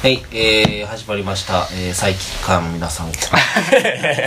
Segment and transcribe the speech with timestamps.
[0.00, 3.10] はい、えー、始まりました、えー、サイキッカーの皆さん、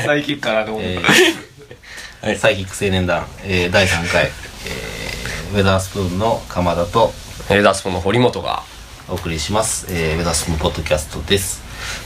[0.03, 0.75] サイキックからどう。
[0.75, 7.13] も、えーサイキック青年団、えー、第3回、えー、ウェザースプーンの鎌田と。
[7.49, 8.63] えーダスポの堀本が。
[9.07, 11.61] お送りします、えー、ウェザースプーンポッドキャストです。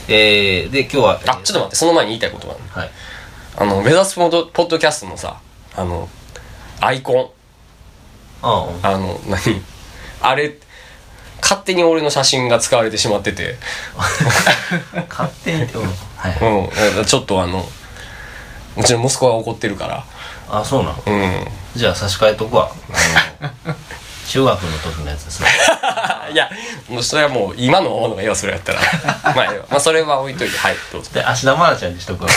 [0.06, 2.80] えー、で、今日は、あちょっと待ってその前に言いたいことがある。
[2.82, 2.90] はい。
[3.56, 5.38] あの目指すポッドポッドキャストのさ
[5.74, 6.08] あの
[6.80, 7.34] アイコ
[8.42, 9.60] あンあの何？
[10.20, 10.54] あれ
[11.42, 13.56] 勝手に俺の写真が使われてしまってて。
[13.96, 14.04] あ、
[15.08, 15.86] 勝手にってこと。
[16.16, 16.38] はい。
[16.98, 17.04] うん。
[17.04, 17.68] ちょっとあの
[18.76, 20.04] うちの息子が怒ってるから。
[20.50, 21.02] あ、そうなの？
[21.06, 21.46] うん。
[21.74, 22.70] じゃあ差し替えとくわ。
[24.28, 25.48] 中学の時のやつですね。
[26.32, 26.50] いや
[26.88, 28.80] もうそれはもう今のものが要はそれやったら。
[29.34, 29.64] まあええわ。
[29.70, 30.58] まあそれは置いといて。
[30.58, 31.10] はいどうぞ。
[31.14, 32.30] で、芦田愛菜ちゃんにしとくわ。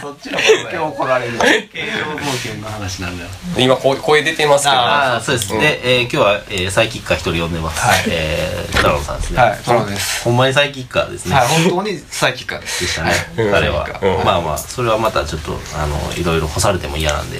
[0.00, 0.86] そっちのことだ今日よ。
[0.88, 1.38] 怒られる。
[1.38, 3.30] 慶応冒険の話なんだよ。
[3.58, 4.76] 今声声出てますけど。
[4.76, 5.54] ああ、そうです。
[5.54, 5.58] ん。
[5.58, 7.80] で、えー今日は、えーサイキッカー一人呼んでます。
[7.80, 8.04] はい。
[8.10, 9.40] えー、太郎さんですね。
[9.40, 10.24] はい太郎です。
[10.24, 11.34] ほんまにサイキッカーですね。
[11.34, 14.24] はい本当にサイキックですでしたね、うん彼は、うん。
[14.24, 17.38] まあまあそれはまたちょっとあのいろいろ干されても嫌なんで。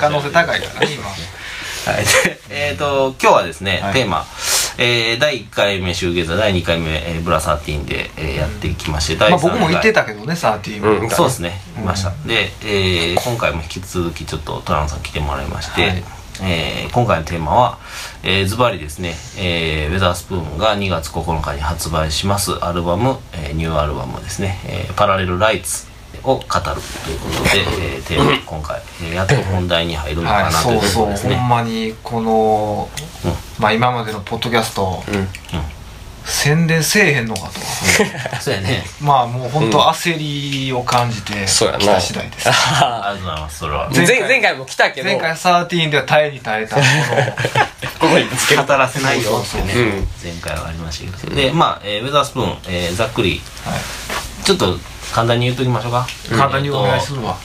[0.00, 1.06] 可能性高いからね今。
[1.86, 3.94] はい、でえっ、と今日はですね、はい。
[3.94, 4.26] テーマ、
[4.82, 9.42] えー、第1回目シューゲーザー第2回目、えーブラサーティーンで、えーやってきまして第3回。
[9.42, 11.60] まあ僕も言ってたけどねサーティーうんンそうですね。
[11.76, 16.04] いました、で、えー今回も引き続きちょっとトランさん来てもらいまして、はい。
[16.42, 17.78] えー今回のテーマは、
[18.22, 22.52] えーズバリですね、えーウェザースプーンが2月9日に発売します。
[22.64, 25.88] アルバム、えーニューアルバムですね、えーパラレルライツ
[26.24, 26.60] を語ると
[27.10, 27.50] いうことで、
[27.96, 32.88] えーテーマ 今回、えーやっと本題に入るのかはいなというそうそうほところですね、んまにこの
[33.26, 35.02] うんまあ今までのポッドキャスト。
[35.08, 35.28] うん。
[36.24, 37.60] 宣伝せえへんのかと。
[38.40, 38.84] そうやね。
[39.00, 41.78] まあもう本当焦りを感じてそうやな。
[41.78, 42.48] 来た次第です。
[42.48, 43.90] ありがとうございますそれは。
[43.94, 45.08] 前前回前回も来たけど。
[45.08, 46.88] 前回サーティーンでは耐えに耐えたもの
[48.00, 48.64] ここにぶつける。
[48.64, 49.42] 語らせないよ。
[49.44, 49.74] ってね
[50.22, 53.42] 前回はありましたけど、でまあ、えーウェザースプーン、えーざっくり。
[53.64, 53.80] はい。
[54.44, 54.78] ちょっと
[55.12, 56.06] 簡単に言うときましょうか。
[56.36, 57.36] 簡単にお願いするわ。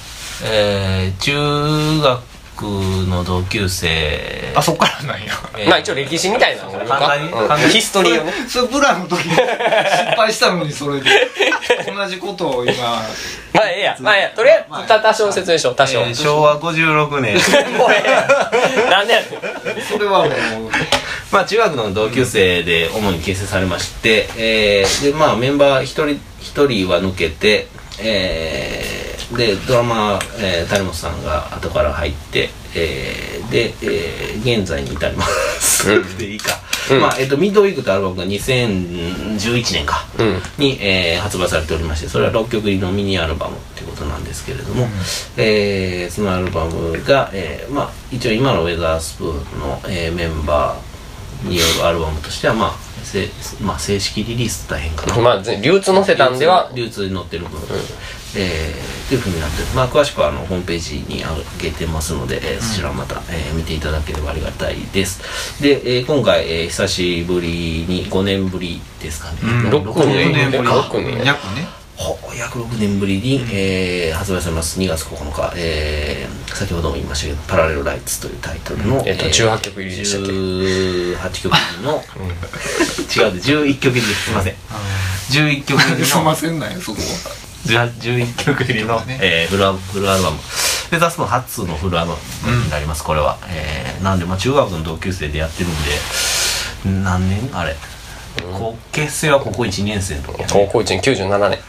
[0.44, 2.22] えー中学
[2.64, 4.54] の同級生。
[4.56, 5.34] あそっからなんや。
[5.58, 7.32] えーまあ一応歴史みたいなのを言うか簡単に。
[7.32, 7.74] うん簡単に。
[7.74, 8.34] ヒストリーをね。
[8.48, 9.46] それブラの時に失
[10.16, 11.10] 敗したのにそれで。
[11.96, 12.74] 同じことを今。
[13.54, 13.98] まあええや。
[14.00, 14.30] まあええや。
[14.30, 17.36] とりあえず多少説明しよう多少、えー昭和56年。
[17.78, 18.90] もうええや。
[18.90, 19.82] なんでやねん。
[19.84, 20.32] それはもう。
[21.32, 27.68] まあ中学の同級生で主に結成されまして、えーでまあメンバー一人一人は抜けて、
[28.02, 36.18] えーでドラマー、えー、谷本さんが後から入って、えーで、えー現在に至ります、うん。
[36.18, 36.54] でいいか、
[36.92, 37.02] うん。
[37.02, 40.42] まあえっ、とミッドウィークというアルバムが2011年か、うん。
[40.60, 44.88] に、えー発売されておりましてそれは6曲入りのミニアルバムっていうことなんですけれども、
[45.38, 53.30] えーそのアルバムが、えーまあ、一応今のウェザースプーンの、えーメンバーによるアルバムとしては、まあせ
[53.62, 56.72] まあ、正式リリース大変かな、まあぜ流通載せたんでは。
[56.74, 57.60] 流通に載ってる分、
[58.36, 59.68] えーっていうふうになってる。
[59.76, 61.24] まあ詳しくはあのホームページに
[61.62, 65.62] 上げてますので、えーそちらまた、えー見ていただければありがたいです。
[65.62, 69.70] で、えー今回、えー久しぶりに5年ぶりですかね、うん。
[69.70, 70.64] 六六年6年ぶり。
[70.64, 71.24] 六年。
[71.24, 71.68] 約ね
[71.98, 74.80] ほ約6年ぶりに、えー発売されます。
[74.80, 82.04] 2月9日、えー先ほども言いましたけど「パラレルライツ」というタイトルの、えっと18曲入りでしたっけ？18曲入りの、
[83.28, 84.08] 違うで11曲入り。
[84.08, 84.56] ですすいません。
[85.32, 86.06] 11曲入りの。
[86.08, 87.88] すいませんなんやそこは。
[88.00, 89.18] 11曲入りの、ね。
[89.22, 90.40] えーフルアフルアルバム。
[90.92, 97.50] でザスの初のフルアルバムになります、これは、えーなんで、まあ、中学の同級生でやってるんで何年？
[97.54, 97.76] あれ、
[98.54, 100.54] こう結成はここ1年生の時やね。
[100.54, 101.60] 高校1年97年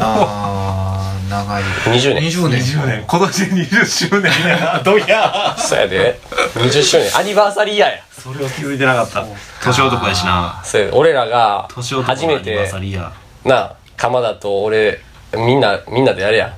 [0.00, 1.62] あー長い。
[1.62, 2.22] 20年。
[2.24, 2.60] 20年。
[2.60, 3.04] 20年。
[3.06, 5.56] 今年で20周年や どや。
[5.58, 6.20] そうやで。
[6.54, 7.16] 20周年。
[7.16, 7.96] アニバーサリーイヤーや。
[8.12, 9.24] それを気づいてなかった。
[9.62, 10.60] 年男やしな。
[10.64, 10.88] そうや。
[10.92, 13.12] 俺らが年男初めのアニバーてサリーや。
[13.44, 15.00] なあ鎌田と俺
[15.34, 16.52] みんなみんなでやれや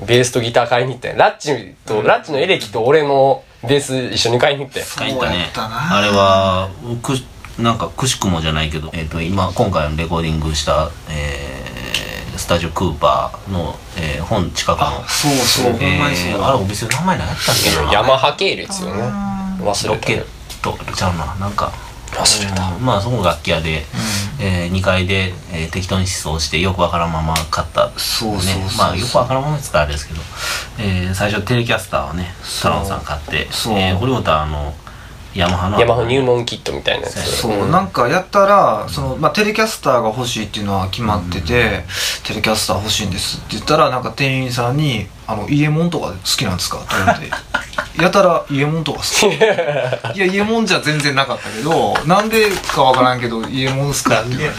[0.00, 1.10] ベースとギター買いに行ったん。
[1.12, 4.82] やラッチと、ラッチのエレキと俺のベース一緒に買いに行ったん。
[4.82, 5.98] や書いたそうやねったな。
[5.98, 6.68] あれは
[7.02, 7.18] く
[7.58, 14.86] なんかくしくもじゃないけど、えー、と今今回のレコーディングした、えースタジオクーパーの、えー本近くの。
[15.08, 17.92] そうそうほんまにそあれお店の名前何やったっけな。
[17.92, 19.02] ヤマハ系列よね。
[19.60, 21.34] 忘ロケれたねットちゃうな。
[21.36, 21.72] なんか
[22.12, 22.66] 忘れた。
[22.68, 23.84] うんまあそこ楽器屋で、
[24.40, 27.90] え2階で、えー適当に思想してよくわからんまま買った。
[27.98, 28.38] そうね。
[28.76, 30.20] まあよくわからんままですからあれですけど、
[30.78, 33.78] えー最初テレキャスターをね太郎さん買ってそう。
[33.78, 34.74] えー堀本はあの
[35.34, 35.80] ヤマハの。
[35.80, 37.22] ヤマハ入門キットみたいなやつ。
[37.38, 41.84] そうなんかやったらその、まあ、テレキャスターが欲しいっていうのは決まってて、
[42.24, 47.32] テレキャスター欲しいんですって言ったらなんか店員さんに「あの家門とか好きなんですか?」って言われて。
[48.02, 49.26] やたらイエモンとか好き。
[50.16, 54.52] いやイエモンじゃ全然なかったけどなんでかわからんけどイエモンっすかって言わ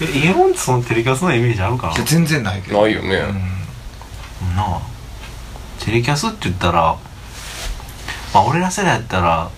[0.00, 0.12] れて。
[0.14, 1.94] えイエモンってそのテレキャスのイメージあるかな？
[1.94, 2.82] いや全然ないけど。
[2.82, 3.18] ないよね、
[4.56, 4.78] なあ。
[5.84, 6.96] テレキャスって言ったら
[8.34, 9.48] まあ俺ら世代やったら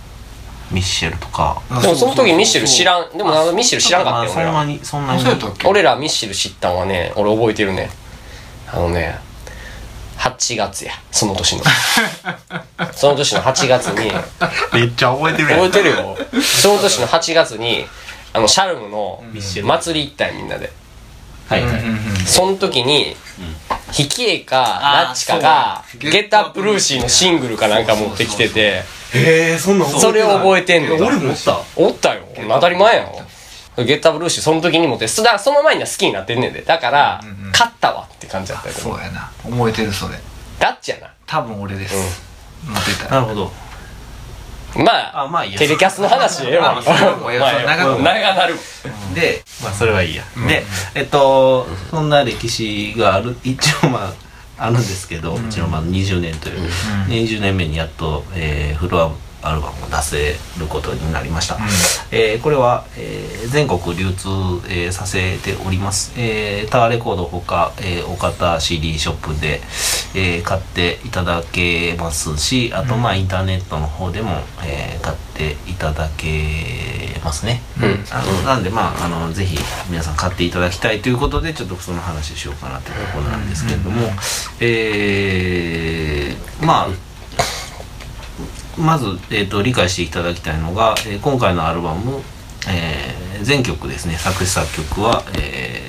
[0.73, 1.61] ミッシェルとか。
[1.83, 2.85] でもその時ミッシェル知ん。
[2.87, 5.25] らんでもミッシェル知らんかったよ俺らまあそんなに
[5.65, 7.91] 俺らミッシェル知ったんはね俺覚えてるね。
[8.73, 9.19] あのね
[10.19, 11.65] 8月やその年の。
[12.95, 14.13] その年の8月に。
[14.73, 15.71] めっちゃ覚えてるやん。
[15.71, 16.17] 覚えてるよ。
[16.43, 17.87] その年の8月に
[18.33, 19.69] あのシャルムのミッシェル。
[19.69, 20.73] 祭り行ったよみんなで。
[21.49, 22.17] はいはい、うんうんうん。
[22.25, 23.17] その時に、
[23.91, 31.03] ヒキエかラッチカが Get Up Lucy のシングルかなんか持ってきててへえそんなんそれを覚えてんねん。
[31.03, 31.61] 俺もおった。
[31.77, 32.23] おったよ。
[32.49, 33.87] 当たり前やん。
[33.87, 36.63] Get Up Lucy その時に持ってそだからその前には好きになってんねんで。
[36.63, 38.75] だから、うんうん勝ったわって感じだったよ。
[38.75, 39.31] そうやな。
[39.45, 40.15] 覚えてるそれ。
[40.59, 41.09] ラッチやな。
[41.27, 41.95] 多分俺です、
[42.67, 43.11] 持ってた。
[43.11, 43.53] なるほど。
[44.83, 46.75] まああまあテレキャスの話ええわ。
[46.83, 48.55] 長く長なる。
[49.15, 50.47] でまあそれはいいや、ん。
[50.47, 50.65] で
[50.95, 53.37] えっとそんな歴史がある。
[53.45, 54.13] 一応まあ
[54.65, 56.59] あるんですけど、うちのまあ20年という、
[57.09, 59.11] 20年目にやっと、えーフルア
[59.51, 61.59] ルバムを出せることになりました、
[62.13, 64.29] えーこれは、えー全国流通、
[64.69, 69.61] えーさせております、えータワーレコードほか、えー、お方 CD ショップで、
[70.15, 74.31] えー買っていただけますしあとまあインターネットの方でも、
[74.65, 78.05] えー買っていただけますね、うん。
[78.13, 79.59] あのなんでまああのぜひ
[79.91, 84.09] 皆さん買っていただきたいということでちょっとその話をしようかなというところなんですけれども、
[84.61, 87.12] えーまあ
[88.79, 92.21] まず、えー、と理解していただきたいのが、えー今回のアルバム、
[92.69, 94.17] えー全曲ですね。
[94.17, 95.83] 作詞作曲は、え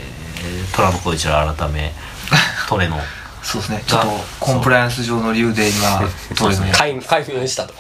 [0.72, 1.94] ー、トランプ小一郎改め
[2.68, 3.00] トレノ。
[3.44, 3.84] そうですね。
[3.86, 4.08] ちょっと
[4.40, 6.02] コンプライアンス上の理由で今
[6.36, 6.72] そうですね。
[6.74, 7.74] 解解明したと。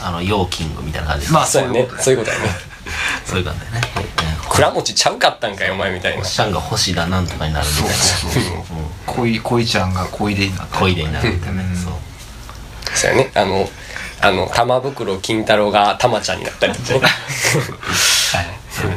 [0.00, 2.44] あのヨーキングみたいな感じです、まあそうやねそういうことやね。
[3.24, 6.24] そういう感じでね、えー倉持ちちゃうかったんかよお前みたいな。
[6.24, 7.94] シャンが星だなんとかになるみたいな。
[7.94, 8.54] そうそうそう
[9.06, 11.76] 恋恋ちゃんが恋でになった恋でになるみたいな、うん。
[11.76, 11.92] そう。
[12.94, 13.30] そうやね。
[13.34, 13.68] あの
[14.26, 17.06] あの玉袋金太郎が玉ちゃんになったりとか。
[17.06, 17.10] ね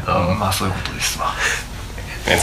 [0.08, 1.34] うんまあそういうことですわ。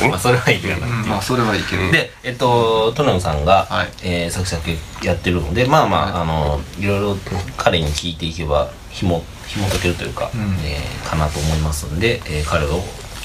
[0.09, 1.03] まあそれはいいかなっていう。
[1.03, 1.91] うんまあそれはいいけど。
[1.93, 3.89] で、えっと、トナムさんが、はい。
[4.03, 7.17] えー作詞作曲やってるので、まあまあ、あの、いろいろ
[7.57, 10.41] 彼に聞いていけば、ひも、紐解けるというか、うん。
[10.65, 12.83] えーかなと思いますんで、えー彼を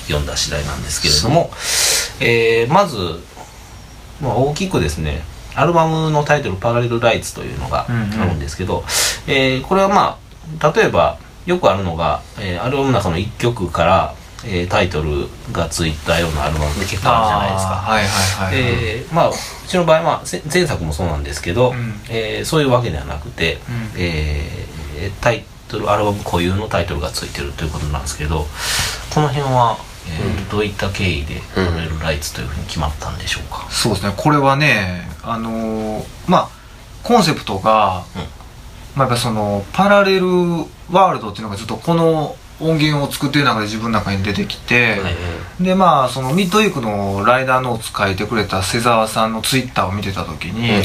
[0.08, 1.52] 読んだ次第なんですけれども、
[2.20, 2.98] えーまず、
[4.22, 5.24] まあ、大きくですね、
[5.56, 8.30] アルバムのタイトル、パラレルライツというのがあうんうん。
[8.30, 8.84] るんですけど、
[9.28, 10.18] えーこれはま
[10.62, 14.16] あ、例えば、よくあるのが、えーアルバムの中の1曲から、
[14.46, 17.74] えータイトルがついたようなアルバムって結構あるじゃないですか。
[17.76, 19.34] はいはいはい、えーまあう
[19.68, 22.00] ちの場合はせ前作もそうなんですけど、うん。
[22.10, 23.92] えーそういうわけではなくて、うん。
[23.98, 28.46] えータイトルアルバム固有のタイトルがついてるということなんですけど
[29.14, 29.78] この辺は、
[30.08, 34.14] えーどういった経緯で「パラレルライツ」というふうに決まったんでしょうか、そうですね。
[34.18, 36.50] これはねあのーまあ
[37.04, 38.22] コンセプトが、うん。
[38.96, 40.28] まあ、やっぱそのパラレル
[40.92, 45.10] ワールドっていうのがずっとこの音源を作ってる中で自分の中に出てきて、は
[45.60, 50.84] いでまあそのミッドウィークのライダーノーツ書いてくれた瀬沢さんのツイッターを見てた時に、うん。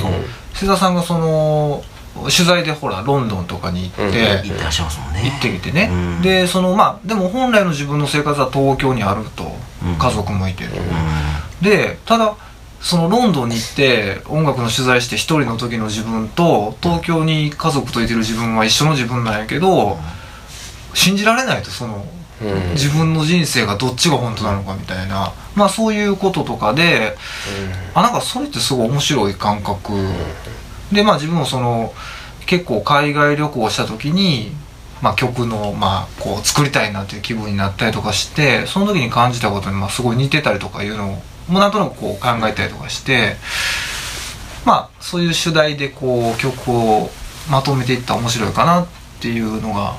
[0.54, 1.82] 瀬沢さんがその
[2.24, 4.12] 取材でほらロンドンとかに行って、うん。
[4.12, 5.22] 行ってらっしゃいますもんね。
[5.24, 6.22] 行ってきてね、うん。
[6.22, 9.44] でそのまあでも本来の自分の生活は東京にあると、
[9.84, 9.98] うん。
[9.98, 12.36] 家族もいてる、うでただ
[12.80, 19.98] そのロンドンに行って音楽の取材して一人の時の自分と東京に家族といてる自分は一緒の自分なんやけど
[20.94, 22.06] 信じられないとその
[22.42, 22.72] うん。
[22.72, 25.32] 自分の人生がどっちが本当なのかみたいな。
[25.54, 27.16] まあそういうこととかで
[27.94, 29.92] あなんかそれってすごい面白い感覚
[30.92, 31.92] でまあ自分もその
[32.46, 34.52] 結構海外旅行した時に、
[35.02, 43.36] まあ、曲のまあこう作りたいなっていう気分になったりとかしてその時に感じたことにまあすごい似てたりとかいうのをもうなんとなくこう考えたりとかして
[44.64, 47.10] まあそういう主題でこう曲を
[47.50, 48.86] まとめていったら面白いかなっ
[49.20, 49.96] ていうのが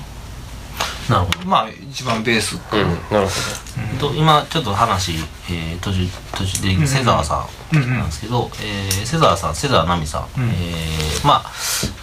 [1.10, 1.48] なるほど。
[1.48, 2.58] まあ一番ベース。
[2.58, 5.14] かうんなるほと今ちょっと話、
[5.50, 7.98] えー途中途中で瀬沢さんうんうん。
[7.98, 10.50] なんですけど、えー瀬沢さん瀬沢奈美さん、うん。
[10.50, 11.52] えーまあ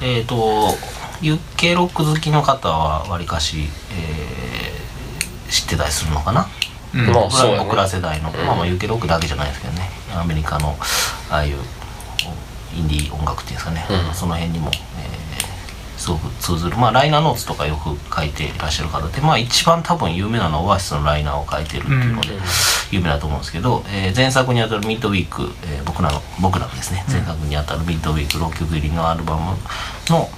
[0.00, 0.74] えっ、と
[1.20, 6.48] ユッケロック好きの方はわりかし、えー知ってたりするのかな？
[6.94, 7.06] うん。
[7.06, 9.88] まあ僕らね僕ら世代の、まあまあユッケロックだけじゃないですけどね。
[10.16, 10.76] アメリカの
[11.30, 11.56] ああいう
[12.74, 14.14] インディー音楽っていうんですかね、うん。
[14.14, 15.13] その辺にも、えー
[16.04, 16.76] すごく通ずる。
[16.76, 22.28] まあライナーノーツとかよく書いていらっしゃる方でまあ一番多分有名なのはオアシスのライナーを書いてるっていうので、
[22.90, 29.56] 有名だと思うんですけど、えー前作にあたるミッドウィーク、えー僕らの僕らのですね前作にあたるミッドウィーク6曲入りのアルバム
[30.10, 30.28] の、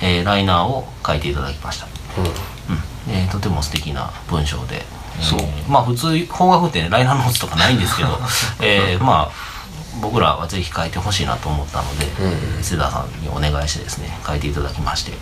[0.00, 3.12] えーライナーを書いていただきました、うん。
[3.12, 4.82] えーとても素敵な文章で、
[5.20, 5.40] そう。
[5.40, 8.08] えーまあ普通邦楽ってねライナーノーツとかないんですけど、
[8.62, 9.25] えーまあ
[10.00, 12.06] 僕らはぜひ書いてほしいなと思ったので、
[12.62, 15.12] 瀬田さんにお願いしてですね書いていただきまして、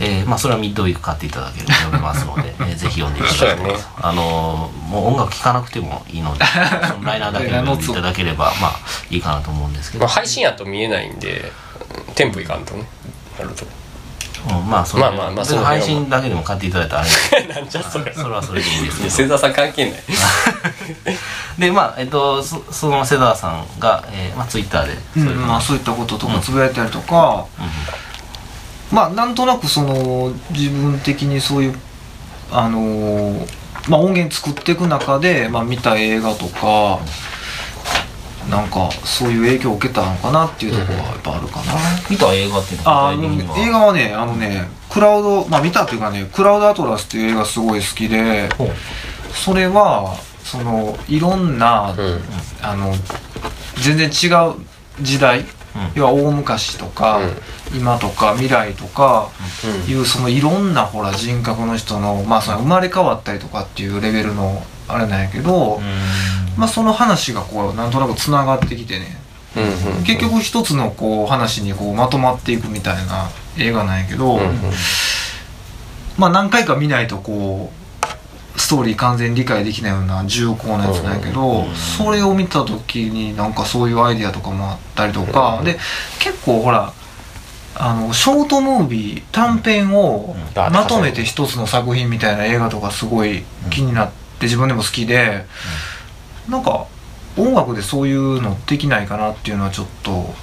[0.00, 6.44] えーまあそれはミッドウィーク買っていただければ読めますので、 えーぜひ読んでいただきたいと思います、あのーもう音楽聴かなくてもいいので
[6.86, 8.76] その ライナーだけ読んでいただければまあ
[9.10, 11.52] いいかなと思うんですけど、まあ、配信やと見えないんで
[12.14, 12.86] テンポいかんとね
[13.38, 13.64] なると。
[13.64, 13.70] うん、
[14.54, 15.02] まあそれ。
[15.02, 17.04] まあまあまあその辺は配信だけでも買っていただいたらあ
[17.36, 18.12] れなんで なんじゃそれ。
[18.14, 20.00] それはそれでいいんですけどさん関係ない。
[21.58, 25.24] でまあえっとそその瀬川さんが、えーまあ、ツイッターでうん。
[25.24, 25.38] そういう。
[25.38, 27.46] まあ、そういったこととかつぶやいたりとか、
[28.90, 31.78] まあなんとなくその自分的にそういう
[32.52, 33.48] あのー
[33.88, 36.98] まあ音源作っていく中で、まあ、見た映画とか
[38.50, 41.72] なんかそういう影響を受けたのかなっていうところはやっぱあるかな、
[42.08, 43.58] 見た映画っていうのあは具体的には。
[43.58, 48.48] 映画はねあのねクラウドまあ見たっていうかねクラウドアトラスっていう映画すごい好きで
[49.32, 52.20] それはそのいろんな、うん。
[52.62, 52.92] あの
[53.82, 54.54] 全然違う
[55.02, 55.44] 時代、
[55.94, 57.20] 要は大昔とか、
[57.76, 59.28] 今とか未来とか
[59.88, 65.80] いうそのいろんなほら人格の人のまあその生まれ変わったりとかっていうレベルのあれなんやけど、
[66.56, 69.06] まあその話がこうなんとなくつながってきてね。
[69.56, 74.56] うんうん結局一つのこう話にこうまとまっていくみたいな映画なんやけど、うんうん。
[76.18, 85.78] まあ何回か見ないとこうストーリー完全に理解できないような重厚なやつなんやけど、それを見た時になんかそういうアイディアとかもあったりとか、で
[86.18, 86.92] 結構ほら
[87.76, 95.44] あのショートムービー短編をまとめて一つの作品みたいな映画とかすごい気になって自分でも好きで、
[96.48, 96.86] なんか
[97.36, 100.34] 音楽でそういうのできないかなっていうのはちょっと、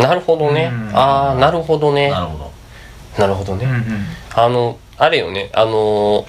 [0.00, 0.70] なるほどね。
[0.72, 0.96] うん。
[0.96, 2.10] ああなるほどね。
[2.10, 2.52] なるほど。
[3.18, 3.64] なるほどね。
[3.64, 5.50] うんうん、あのあれよね。
[5.54, 6.26] あの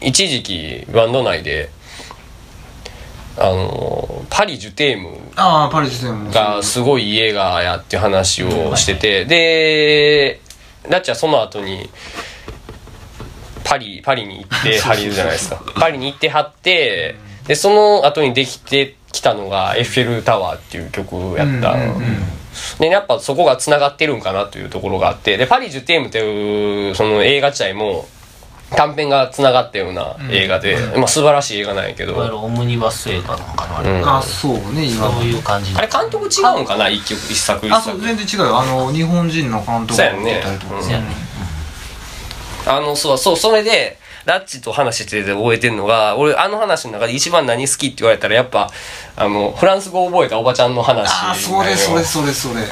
[0.00, 1.70] 一時期バンド内で
[3.38, 10.40] あのパリ・ジュテームああパリジュテンもがすごいいい映画やっていう話をしてて、で
[10.88, 11.88] ラッチはその後に
[13.64, 15.60] パリパリに行って はりるじゃないですか。
[15.74, 17.16] パリに行ってはって
[17.46, 22.26] でその後にできてきたのが「エッフェルタワー」っていう曲やった、うんうんうん。
[22.78, 28.06] でやっぱそこがつながってるんかなというところがあってでパリ・ジュテームっていうその映画自体も
[28.70, 32.12] 短編がつながったような映画で、まあ素晴らしい映画なんやけど。
[32.12, 34.08] いわゆるオムニバス映画なんかなあれ、うん。
[34.08, 35.10] あそうね今。
[35.12, 35.72] そういう感じ。
[35.76, 36.88] あれ監督違うんかな？
[36.88, 38.58] 一曲一作一あそう作全然違うよ。
[38.58, 40.72] あの日本人の監督が出たりとか。
[40.72, 41.04] そうそうやね
[42.66, 48.70] あの、そう、そう、それで、ラッチと話してて覚えてるのが、俺、あの話の中で一番何好きって言われたら、やっぱ、
[49.16, 52.62] あの、フランス語を覚えたおばちゃんの話ああそれそれそれそれ。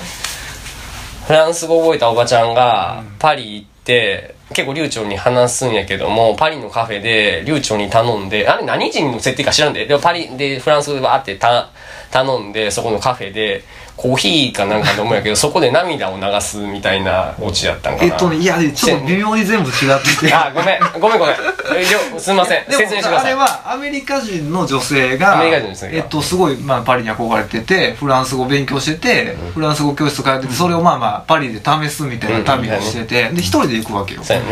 [1.26, 11.70] フランス語を覚えたおばちゃんが、パリ行って、結構流暢に話すんやけども、パリのカフェで流暢に頼んで、あれ何人の設定か知らんで、でもパリでフランス語でバーってた
[12.10, 13.64] 頼んで、そこのカフェで、
[13.96, 18.12] コーヒーかなんか飲むんやけど、そこで涙を流すみたいなオチやったんかな。
[18.12, 21.36] えっとねいやちょっと微妙に全部違ってて あ、ごめん、ごめんごめん。
[22.18, 22.64] すみません。
[22.66, 23.32] でも説明してください。
[23.32, 34.42] あれはアメリカ人の女性がアメリカ人の女性がえっと、すごい、まあ、パリに憧れててフランス語勉強してて、フランス語教室通っててそれをまあまあパリで試すみたいな旅をしてて、で一人で行くわけよね。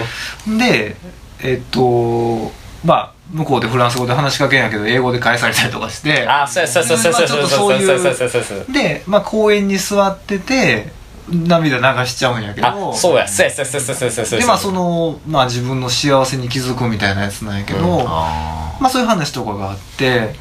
[0.59, 0.97] で
[1.42, 2.52] えっと
[2.85, 6.26] まあ向こうでフランス語で話しかけんやけど英語で返されたりとかして。
[6.28, 8.72] あ、そうやそうそうそうそうそうそうそうそうそうそうそう。
[8.72, 10.92] で、まあ、公園に座ってて
[11.28, 14.44] 涙流しちゃうんやけあ、どそうや、そうやそうやそうやそうやそうやそうや。
[14.44, 20.10] でまあその、まあ、自分の幸せに気づくみたいなやつなんやけど、あまあそういう話とかがあって。
[20.10, 20.40] あなるほ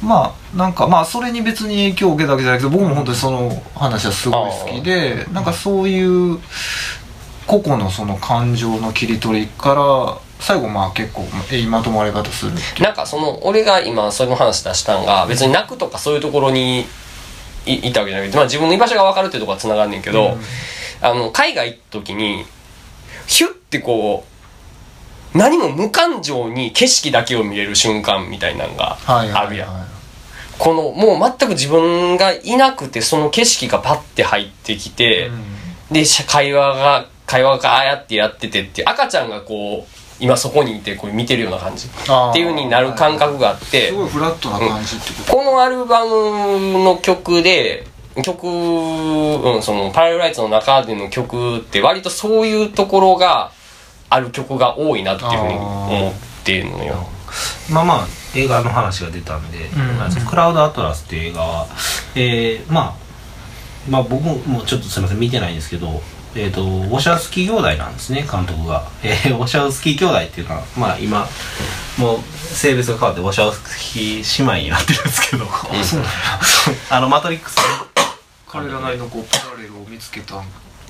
[0.00, 6.00] まあなんかまあそれに別に影響を受けたわけじゃないけど僕も本当にその話はすごい好きでなんかそうい
[6.34, 6.38] う
[7.48, 16.86] 個々のその感情の切り取りから最後まあ結構えいまとまり方するなんかその、俺が今その話出したんが、別に泣くとかそういうところに
[17.66, 20.38] いいたわけじゃなくて、まあ自分の居場所が分かるっていうところは繋がんねんけど、
[21.00, 22.44] あの、海外行った時に、
[23.26, 24.24] ヒュッてこ
[25.34, 29.86] う、何も無感情に景色だけを見れる瞬間みたいなのがはいはいあるやん。
[30.58, 35.30] この、もう全く自分がいなくて、その景色がパッて入ってきて、
[35.90, 41.86] で、し会話が、会話がああやってやっててって、赤ちゃんがこう、今そこにいてこう見てるような感じ。
[41.86, 41.90] っ
[42.32, 43.88] ていう風になる感覚があって。
[43.88, 47.86] す、ごいフラットな感じってこと、このアルバムの曲で、
[48.22, 53.52] 曲、うん、その、パラレルライツの中での曲って割とそういうところが
[54.10, 56.12] ある曲が多いなっていうふうに思っ
[56.44, 56.94] てるのよ。
[57.68, 59.98] どまあまあ映画の話が出たんで、ん。
[59.98, 61.66] まあクラウドアトラスっていう映画は、
[62.14, 62.94] えーまあ
[63.88, 66.02] まあ僕もちょっとすみません見てないんですけど、
[66.38, 71.26] ええー、とウォシャウスキー兄弟なんですね監督が、えー、ウォシャウスキー兄弟っていうのはまあ今
[71.98, 75.44] もう性別が変わってウォシャウスキー姉妹になってるんですけど。
[75.44, 75.48] あ
[75.84, 76.12] そうなんや。
[76.90, 77.56] あのマトリックス
[78.46, 80.42] 彼らなりのこうパラレルを見つけたあ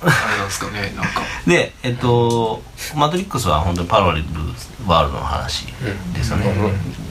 [0.05, 1.21] れなんですかねなんか。
[1.47, 2.61] でえっ、と
[2.95, 4.25] マトリックスは本当にパラレル
[4.85, 5.65] ワールドの話
[6.13, 6.45] ですよね、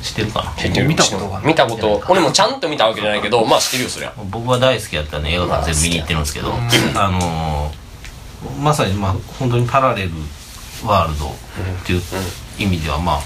[0.03, 0.63] 知ってるかな？
[0.63, 2.03] 知ってる見たこと見たこと。
[2.09, 4.13] 俺もちゃんと見たわけじゃないけどまあ知ってるよそりゃ。
[4.31, 6.55] 僕は大好きやったんで映画館全部見に行ってるんですけど、
[6.95, 7.88] あのー
[8.63, 10.11] まさにまあ本当にパラレル
[10.87, 11.31] ワールドっ
[11.87, 12.03] ていう
[12.59, 13.21] 意味ではまあ、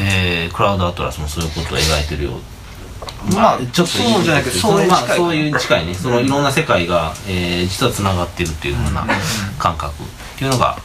[0.00, 5.94] えークラウドアトラスもそういうことを描いてるようまあちょっとそうじゃないけどそのまあそういう近いそういう近いね。
[5.94, 9.06] そのいろんな世界が、えー実はつながってるっていうふうな
[9.58, 10.06] 感覚っ
[10.38, 10.76] ていうのが、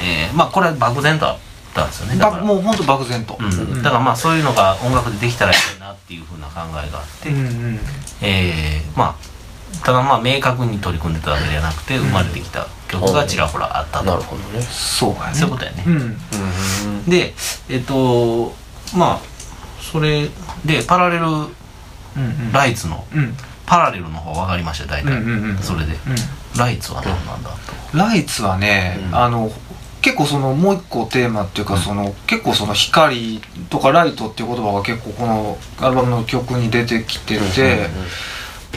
[0.00, 1.38] えーまあこれは漠然とあっ
[1.74, 2.16] たんですよね。
[2.16, 3.36] だからばもう本当漠然と。
[3.38, 7.32] うん、だからまあそういうのが音楽でできたらいいなっていうふうな考えがあって、う
[8.22, 9.35] えーまあ
[9.86, 14.60] ただまあ明確に取り組んでたわけではなくて生まれてきた曲がちらほらあったと、なるほどね。
[14.62, 15.34] そうやね。
[15.34, 17.04] そういうことやね、うん。
[17.08, 17.34] で
[17.68, 18.52] えっ、と
[18.96, 19.20] まあ
[19.80, 20.28] それ
[20.64, 22.52] でパラレルうんうん。
[22.52, 23.36] ライツのうん。
[23.64, 27.96] パラレルの方分かりました大体、うんうんうんそれで、うライツは何なんだと。
[27.96, 29.14] んライツはね、うん。
[29.14, 29.52] あの
[30.02, 33.40] 結構そのもう一個テーマっていうかその、結構その光
[33.70, 37.88] とかライトっていう言葉が結構このアルバムの曲に出てきてて、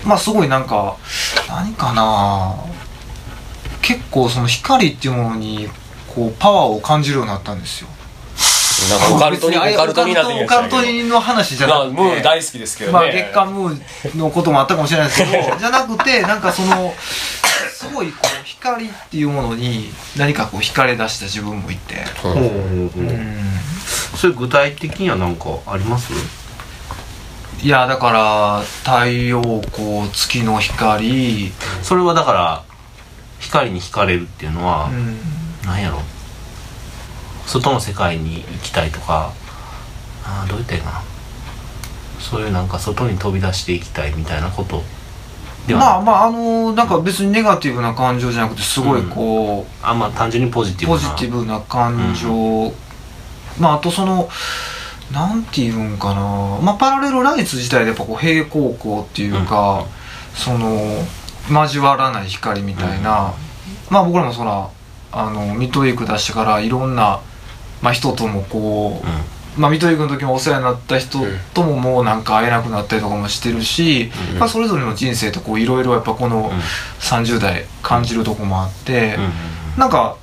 [0.05, 0.97] まあすごいなんか
[1.47, 2.55] 何かな
[3.81, 5.69] 結構その光っていうものに
[6.07, 7.89] こうパワーを感じるようになったんですよ。
[8.89, 11.91] なんかオカルトにオ別カルトになってきオカルトの話じゃなくて。
[11.91, 12.97] ムー大好きですけどね。
[12.97, 16.93] まあ月刊ムーのこともあったかもしれないですけどじゃなくてなんかその
[17.73, 22.31] すごいこう光っていうものに何かこう惹かれ出した自分もいて、うん
[22.87, 22.89] うん、
[24.15, 26.13] それ具体的には何かあります？
[27.61, 31.51] いやだから太陽光月の光、
[31.83, 32.63] それはだから
[33.39, 35.17] 光に惹かれるっていうのは、うん、
[35.67, 35.99] なんやろ。
[37.45, 39.33] 外の世界に行きたいとか
[40.23, 41.01] あーどう言ったらいいかな。
[42.19, 44.83] そういうなんか外に飛び出していきたいみたいなこと
[45.67, 49.99] まあまああのなんか別にネガティブな感情じゃなくてすごいこう、あん。
[49.99, 52.71] ま単純にポジティブポなジティブな感情、
[53.59, 54.29] まああとその
[55.11, 56.59] なんていうんかな。
[56.61, 59.85] まあパラレルライツ自体でやっぱこう平行光っていうか、
[60.35, 61.03] その
[61.49, 63.33] 交わらない光みたいな、
[63.89, 64.69] まあ僕らもそら
[65.11, 67.21] あのミッドウィーク出してからいろんな、
[67.81, 69.01] まあ、人ともこ
[69.57, 71.19] う、まあ、ミッドウィークの時もお世話になった人
[71.53, 74.39] とももうなんか会えなくなったりとかもしてるし、うん。
[74.39, 76.45] まあ、それぞれの人生とこういろいろやっぱこのうん。
[76.45, 76.51] うん
[76.99, 79.23] 30代感じるとこもあって、うん。
[79.23, 79.31] うん。
[79.77, 80.17] なんか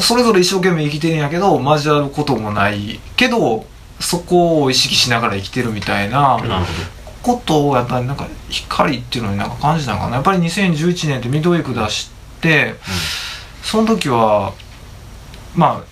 [0.00, 3.66] それぞれ一生懸命生きてるんやけど交わることもないけど
[4.00, 6.38] そこを意識しながら生きてるみたいな
[7.22, 10.16] ことをやっぱりなんか光っていうのになんか感じたのかな。
[10.16, 12.74] やっぱり2011年ってミッドウィーク出して、
[13.62, 14.54] その時は
[15.54, 15.82] ま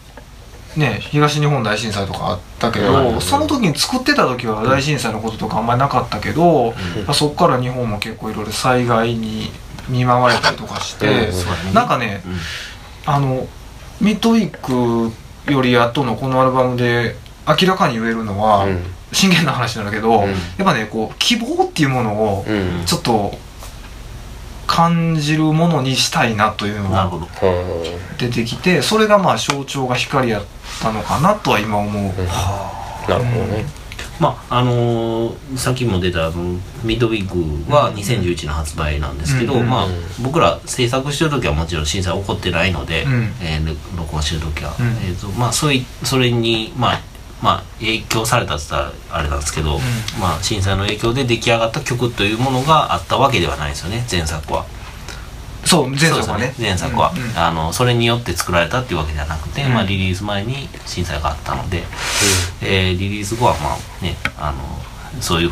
[0.76, 7.04] あね東日本大震災とかあったけど、うんその時に作ってた時は大震災のこととかあんまりなかったけど、うん。
[7.04, 9.50] まあそこから日本も結構いろいろ災害に
[9.88, 11.28] 見舞われたりとかして、
[11.70, 12.36] うなんかねうん。
[13.06, 13.46] あの
[14.00, 15.10] ミッドウィー
[15.46, 17.16] クより後のこのアルバムで
[17.48, 18.82] 明らかに言えるのは、うん。
[19.12, 20.30] 真剣な話なんだけど、うん。
[20.30, 22.84] やっぱねこう希望っていうものをうん。
[22.84, 23.32] ちょっと
[24.66, 27.26] 感じるものにしたいなというのがなるほど。
[28.18, 30.44] 出てきてそれがまあ象徴が光やっ
[30.82, 32.02] たのかなとは今思う、
[33.08, 33.64] なるほどね。
[34.18, 39.68] まああのーさっきも出たあのミッドウィークは2011の発売なんですけど、うん。
[39.68, 43.32] まあうん僕ら制作してる時はもちろん震災起こってないので、うん。
[43.40, 44.86] えー録録音してる時は、うん。
[44.86, 47.00] えーとまあ、そういそれにまあ
[47.42, 49.78] まあ影響されたって言ったらあれなんですけど、
[50.20, 54.64] まあ、震災の影響で出来上がった曲というものがあったわけではないですよね前作は。
[55.64, 56.24] そう前作はね。
[56.24, 59.74] そうですよ前作は、うんうんあのそれによって作られたっていうわけじゃなくて、うん。
[59.74, 61.82] まあ、リリース前に震災があったので、
[62.62, 65.50] えーリリース後はまあねあのそういう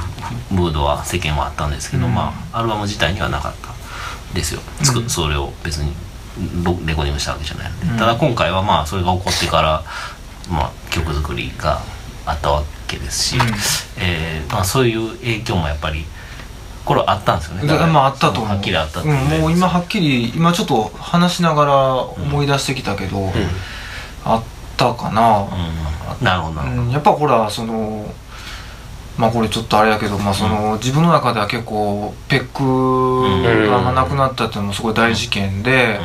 [0.50, 2.14] ムードは世間はあったんですけど、うん。
[2.14, 3.74] まあアルバム自体にはなかった
[4.34, 4.60] ですよ、
[5.08, 5.92] それを別に
[6.64, 7.96] ロレコーディングしたわけじゃないので、うん。
[7.98, 9.84] ただ今回はまあそれが起こってから、
[10.50, 11.80] まあ、曲作りが
[12.26, 13.42] あったわけですし、うん。
[13.98, 16.04] えーまあ、そういう影響もやっぱり
[16.84, 17.66] これはあったんですよね。
[17.66, 18.48] だからまああったと思う。
[18.48, 19.12] はっきりあったってう。
[19.12, 23.32] ん、ねもう今はっきり今ちょっと話しながら思い出してきたけど、
[24.24, 24.42] あっ
[24.76, 25.48] たかな、
[26.20, 28.12] うん、なるほどなるほど、うん、やっぱほらその
[29.16, 36.00] まあこれちょっとあれやけど、まあ、その自分の中では結構ペックがまあなくなったっていうのもすごい大事件で、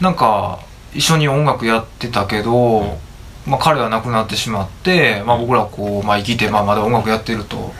[0.00, 0.58] なんか
[0.92, 2.98] 一緒に音楽やってたけど、
[3.46, 7.72] まあ、彼は亡くなってしまって、まあ、僕らこう、まあ、生きて、まあ、まだ音楽やってると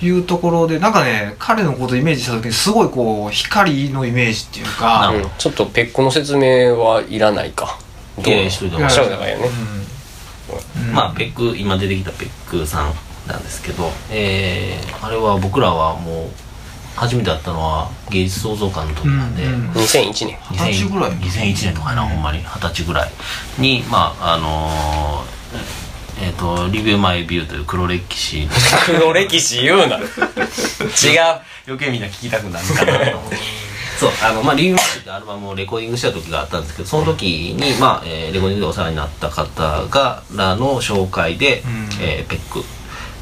[0.00, 5.30] いうところでなんかね彼のことをイメージした時にすごいこう光のイメージっていうなかるうん。
[5.38, 7.78] ちょっとペッコの説明はいらないか。
[8.16, 9.50] どういやいやしといた方がいいしといた方がいいよね。
[10.86, 10.92] うん。
[10.92, 12.92] まあペック今出てきたペックさん
[13.26, 16.47] なんですけど、えー、あれは僕らはもう
[16.98, 19.70] 初めて会ったのは芸術創造館の時なんで、うんうん。
[19.70, 20.38] 2001年。
[20.50, 21.74] 二十歳ぐらい2001年。
[21.74, 22.38] とかな、ほんまに。
[22.38, 23.10] 二十歳ぐらい。
[23.58, 25.88] にまああのー
[26.20, 28.48] えっ、と「リビューマイビュー」という黒歴史
[28.86, 29.96] 黒歴史言うな。
[29.96, 30.02] 違う。
[31.66, 33.38] 余計みんな聞きたくなるかなと思って。
[33.98, 41.88] そうあのまあリビューマイビューってアルバムをレコーディングした時があったんですけどその時にまあ、えーレコーディングでお世話になった方がらの紹介で、うん。
[42.00, 42.64] えーペック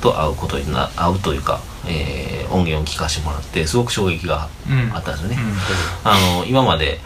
[0.00, 4.92] と会うことにな会うというか、えー音源を聞かせてもらってすごく衝撃がうん。
[4.94, 6.10] あったんですよね、うん。
[6.10, 7.00] あの今まで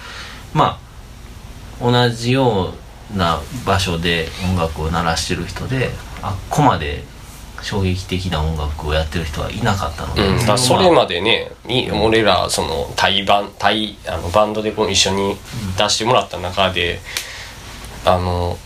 [0.52, 0.78] ま
[1.80, 2.74] あ同じよ
[3.14, 5.90] うな場所で音楽を鳴らしてる人で
[6.22, 7.04] あっこまで
[7.62, 15.36] 衝撃的な音楽をやってる人はいなかったので、うん、それまでねい俺らその対バン対あのバンドでこう一緒に
[15.76, 17.00] 出してもらった中で、
[18.04, 18.56] あの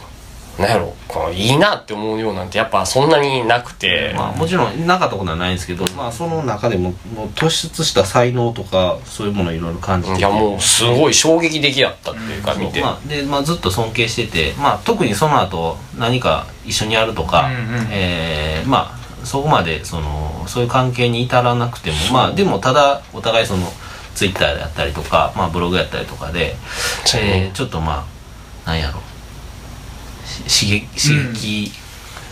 [0.58, 10.20] なんやろこういいなって思うようなんてやっぱそんなになくて、まあ、もちろんなかったことはないんですけど、まあ、その中でももう突出した才能とかそういうものをいろいろ感じてて。
[10.20, 23.66] いやもうすごい衝撃的やったっていうか見て、まあでまあ、ずっと尊敬してて、まあ、特にその後何か一緒にやるとか、うんうんえーまあそこまでそのそういう関係に至らなくてもまあでもただお互いその
[24.14, 26.54] ツイッターであったりとか、まあ、ブログやったりとかで、
[27.16, 28.06] えーちょっとま
[28.66, 29.00] あなんやろ。
[29.00, 29.13] し
[30.42, 31.72] 刺激刺激、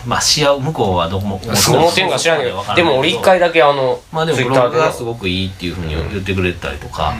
[0.05, 7.13] まあし合う向こうはどこもその点が知らんけどでも俺一回だけあのまあでもブログがすでごくいいっていうふうに言ってくれてたりとか、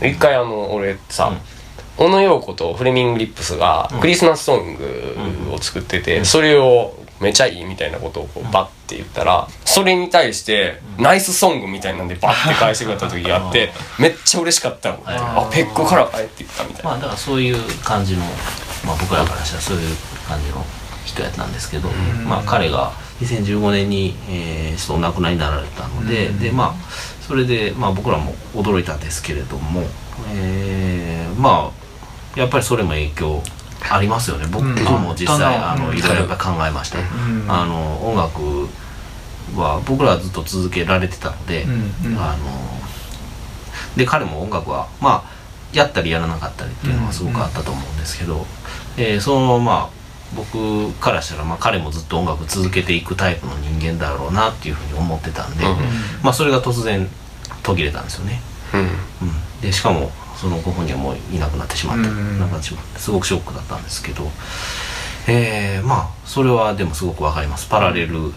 [0.00, 1.32] 一回あの俺さ、
[1.96, 15.02] 小野陽子とフレミング・リップスがクリスマスソングを作ってて、それをめちゃいいみたいなことをこうバッて言ったらそれに対してナイスソングみたいなんでバッて返してくれた時があって めっちゃ嬉しかったの。
[15.04, 16.90] あペッコから帰ってきたみたいな。
[16.90, 18.24] まあだからそういう感じの、
[18.84, 19.96] まあ、僕らからしたらそういう
[20.30, 20.64] 感じの
[21.04, 21.88] 人やったんですけど、
[22.26, 29.82] まあ彼が2015年に、えー、ちょっとお亡くなりになられたので、でまあそれで、まあ、僕らも驚いたんですけれども、
[30.32, 31.70] えーま
[32.36, 33.42] あやっぱりそれも影響
[33.90, 34.46] ありますよね。
[34.50, 34.74] 僕うん。
[34.74, 37.50] も実際、あのいろいろ考えました、ん。
[37.50, 38.68] あの音楽
[39.58, 42.12] は僕らはずっと続けられてたので、うん。
[42.12, 42.18] うん。
[42.18, 42.38] あの
[43.96, 45.30] で彼も音楽はまあ
[45.72, 48.46] やったりやらなかったりっていうのはすごくあったと思うんですけど、
[48.96, 49.99] えーそのまあ
[50.34, 55.76] 僕からしたら、まあ、彼もずっと音楽続けていくタイプの人間だろうなっていうふうに思ってたんで、うん。
[56.22, 57.08] まあ、それが突然
[57.62, 58.40] 途切れたんですよね、
[58.74, 58.80] うん。
[58.80, 58.88] うん、
[59.60, 62.38] でしかもそのご本人はもういなくなってしまって、うん。
[62.38, 64.30] なくなってしまってすごくショックだったんですけど
[65.28, 67.68] えー、まあそれはでもすごくわかります。
[67.68, 68.32] パラレル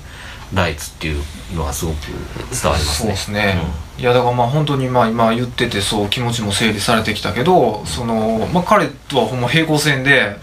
[0.54, 1.24] ライツっていう
[1.56, 2.96] のはすごく伝わりますね。
[2.96, 3.58] そうですね、
[3.98, 10.38] いやだからまあ本当にまあ今言っててそう気持ちも整理されてきたけどその、まあ、彼とはほんま平行線で、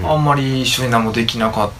[0.00, 0.10] うん。
[0.10, 1.70] あんまり一緒に何もできなかっ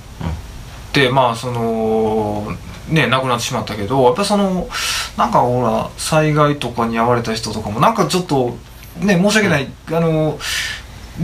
[0.92, 2.48] て、まあその
[2.88, 4.68] ね亡くなってしまったけどやっぱりその
[5.16, 8.56] なんかほら災害とかに遭われた人とかもなんかちょっと
[9.00, 10.38] ね申し訳ない、あの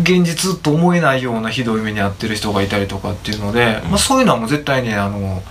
[0.03, 5.43] 現実と思えないようなひどい目に遭ってる人がいたりとかっていうので、まあ、そういうのはもう絶対ねあの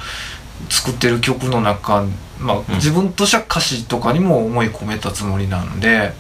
[0.70, 2.06] 作ってる曲の中、
[2.40, 6.14] まあ、自分としては歌詞とかにも思い込めたつもりなんで、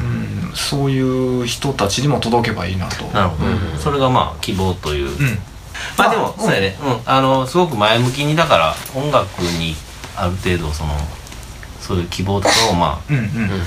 [0.00, 0.48] うん。
[0.48, 3.04] うん、そういう人たちにも届けばいいなと。
[3.06, 3.78] なるほど、うん。
[3.78, 5.38] それがまあ希望という、うん。
[5.96, 9.74] まあでも、そうやね、うん、あのすごく前向きにだから音楽に
[10.16, 10.94] ある程度その
[11.80, 13.24] そういう希望とかをまあうんうん。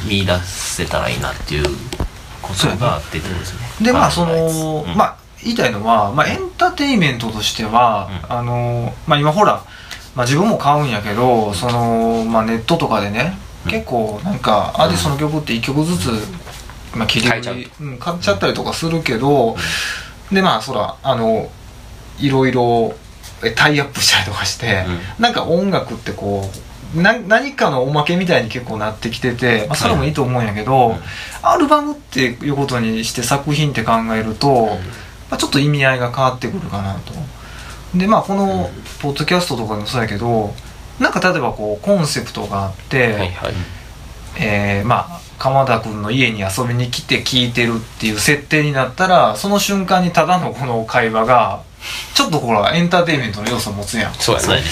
[0.07, 1.65] 見出せたらいいなっていう
[2.41, 3.85] ことがあってってことですね。
[3.85, 4.95] でまあその、うん。
[4.95, 8.37] まあ言いたいのは、まあ、エンターテインメントとしては、うん。
[8.37, 9.65] あのまあ今ほら、
[10.15, 13.71] まあ、自分も買うんやけどその、まあ、ネットとかでね、うん。
[13.71, 16.09] 結構なんかアーティストの曲って1曲ずつ、
[16.95, 17.55] まあ、切り買えちゃう。
[17.55, 19.55] 売りうん、買っちゃったりとかするけど、
[20.31, 21.49] でまあそらあの
[22.19, 22.95] いろいろ
[23.43, 24.85] えタイアップしたりとかして、
[25.19, 26.49] なんか音楽ってこ
[26.95, 30.95] うな何かのおまけみたいに結構なってきてて、まあ、それもいいと思うんやけど、うん。
[31.41, 34.67] アルバムっていうことにして作品って考えると、
[35.29, 37.13] まあ、ちょっと意味合いが変わってくるかなと。
[37.95, 38.69] でまあこの
[39.01, 40.53] ポッドキャストとかでもそうやけど
[40.99, 43.31] なんか例えばこうコンセプトがあって、はいはい。
[44.39, 51.63] えーまあ鎌田君の家に遊びに来て聞いてるっていう設定になったらその瞬間にただのこの会話が
[52.13, 54.11] ちょっとほらエンターテインメントの要素を持つやん。
[54.13, 54.47] っそうやね。
[54.47, 54.67] そうやね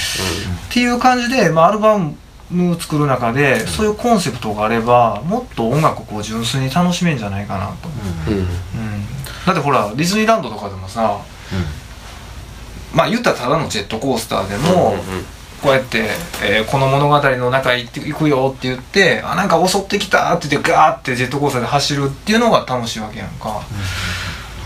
[0.70, 1.98] ていう感じで、まあ、アルバ
[2.50, 7.90] ムを作る中でそういうコンセプトがあればもっと音楽をこう純粋に楽しめんじゃないかなと、
[8.30, 8.34] うん。
[8.34, 8.40] うん。
[8.40, 8.48] うん、
[9.46, 11.20] だってほらディズニーランドとかでもさ
[12.94, 14.96] まあ言ったらただのジェットコースターでも、
[15.62, 16.10] こうやって、
[16.44, 23.62] えーこの物語の中へ行って行くよって言ってあなんか襲ってきたって言ってガーってジェットコースターで走るっていうのが楽しいわけやんか,、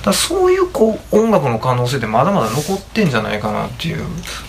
[0.03, 4.03] だそういうこう音楽の可能性ってまだまだ残ってんじゃないかなっていう、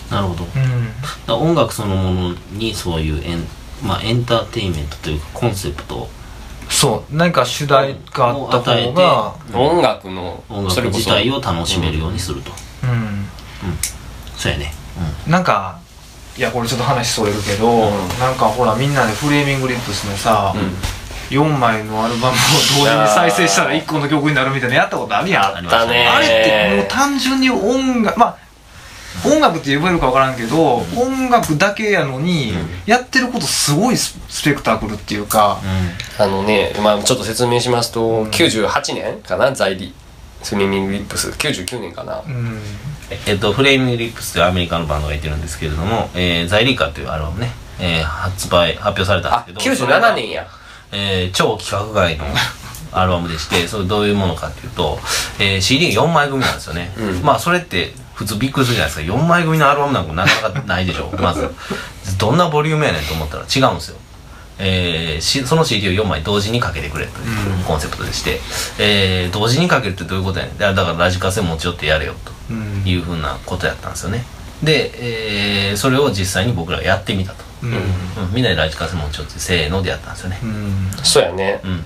[0.09, 0.45] なるほど。
[0.45, 0.89] うん、
[1.27, 3.43] ら音楽そのものにそういうエン,、
[3.83, 6.07] まあ、エンターテインメントというかコンセプト。
[6.69, 7.15] そう。
[7.15, 12.66] 何か主題があった方が音楽の音楽自体を楽しめるようにすると、うん
[14.37, 14.73] そうやね。
[15.27, 15.79] なんか
[16.37, 17.89] いやこれちょっと話それるけど、
[18.19, 20.53] なんかほらみんなでフレーミングリップスのさ、
[21.29, 22.37] 4枚のアルバムを
[22.79, 25.55] 同時に再生したら1個の曲になるみたいなのやったことあるやん。
[25.55, 28.37] ありましただねあれってもう単純に音楽まあ
[29.25, 32.53] 音楽って呼べるか分からんけど、音楽だけやのに、
[32.85, 35.59] やってることすごいススペクタクルっていうか、
[36.19, 39.91] あのね、まあちょっと説明しますと、98年かな Zaireeka
[40.43, 41.29] Flaming Lips。
[41.29, 42.61] 99年かな、うん
[43.25, 50.47] えっと、 Flaming Lips というアメリカのバンドがいてるんですけれども、えー、 Zaireeka というアルバムね、えー発売、発表されたんあですけど、それ97が年や
[50.91, 52.25] えー超規格外の
[52.91, 54.99] アルバムでして、それどういうものかっていうと、
[55.39, 56.93] えー、CD4 枚組なんですよね。
[56.97, 59.15] うんまあ、それって普通びっくりするじゃないですか。
[59.15, 61.49] 4枚組のアルバムなんかなかなかないでしょ、まず。
[62.17, 63.97] どんなボリュームやねんと思ったら違うんですよ。
[64.59, 68.39] えーしその CD を4枚同時にかけてくれというコンセプトでして、
[68.79, 70.57] えー同時にかけるってどういうことやねん。
[70.57, 72.83] だだからラジカセ持ち寄ってやれよとうん。
[72.85, 74.25] いうふうなことやったんですよね。
[74.63, 77.71] で、えーそれを実際に僕らがやってみたと、うん。
[77.71, 77.79] うん。
[78.33, 80.39] みんなでラジカセ持ち寄ってせーのでやったんですよね。
[80.43, 80.89] うん。
[81.03, 81.61] そうやね。
[81.63, 81.83] うん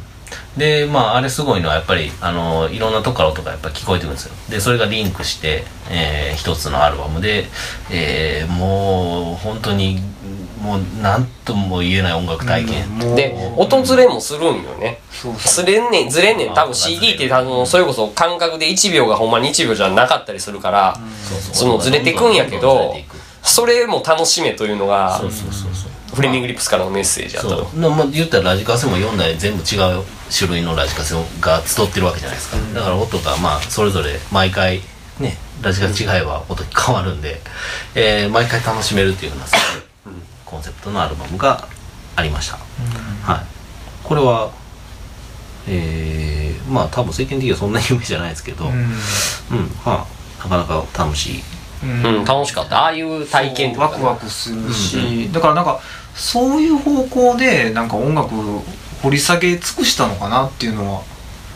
[0.58, 4.34] でまああれすごいのはやっぱりあのいろんなとこから音がやっぱ聞こえてくるんですよ。
[4.50, 7.46] でそれがリンクして、えー一つのアルバムで、
[7.91, 10.00] えーもう本当に
[10.62, 13.15] もう何とも言えない音楽体験、もう。
[13.15, 15.00] で音ずれもするんよね。
[15.44, 16.54] ずれんねんずれんねん。
[16.54, 20.98] 多分あ CD って多分それこそ感覚で1秒がほんまに1秒じゃなかったりするから、
[21.54, 22.96] そのずれてくんやけど
[23.41, 26.15] それも楽しめというのがそうそうそうそう。
[26.15, 30.04] フレミングリップスからのメッセージやったとまあ、言ったらラジカセも4台全部違う
[30.36, 34.82] 種類のラジカセが集ってるわけじゃないですか、だから音がまあそれぞれ毎回
[35.20, 37.41] ねラジカセ違えば音変わるんで、
[37.96, 41.67] えー毎回楽しめるっていうようなそういうコンセプトのアルバムが
[42.15, 42.58] ありました、
[43.24, 43.46] はい。
[44.04, 44.52] これは
[45.67, 48.72] えー、まあ多分世間的にはそんな有名じゃないですけど、うん。
[48.72, 48.78] うん。
[49.86, 50.08] ま
[50.41, 51.44] あなかなか楽しい。
[51.84, 52.04] うん。
[52.20, 52.80] うん楽しかった。
[52.80, 53.88] ああいう体験とか。
[53.88, 55.80] ワクワクするし、だからなんか
[56.15, 58.34] そういう方向でなんか音楽
[59.02, 61.02] 掘り下げ尽くしたのかなっていうのは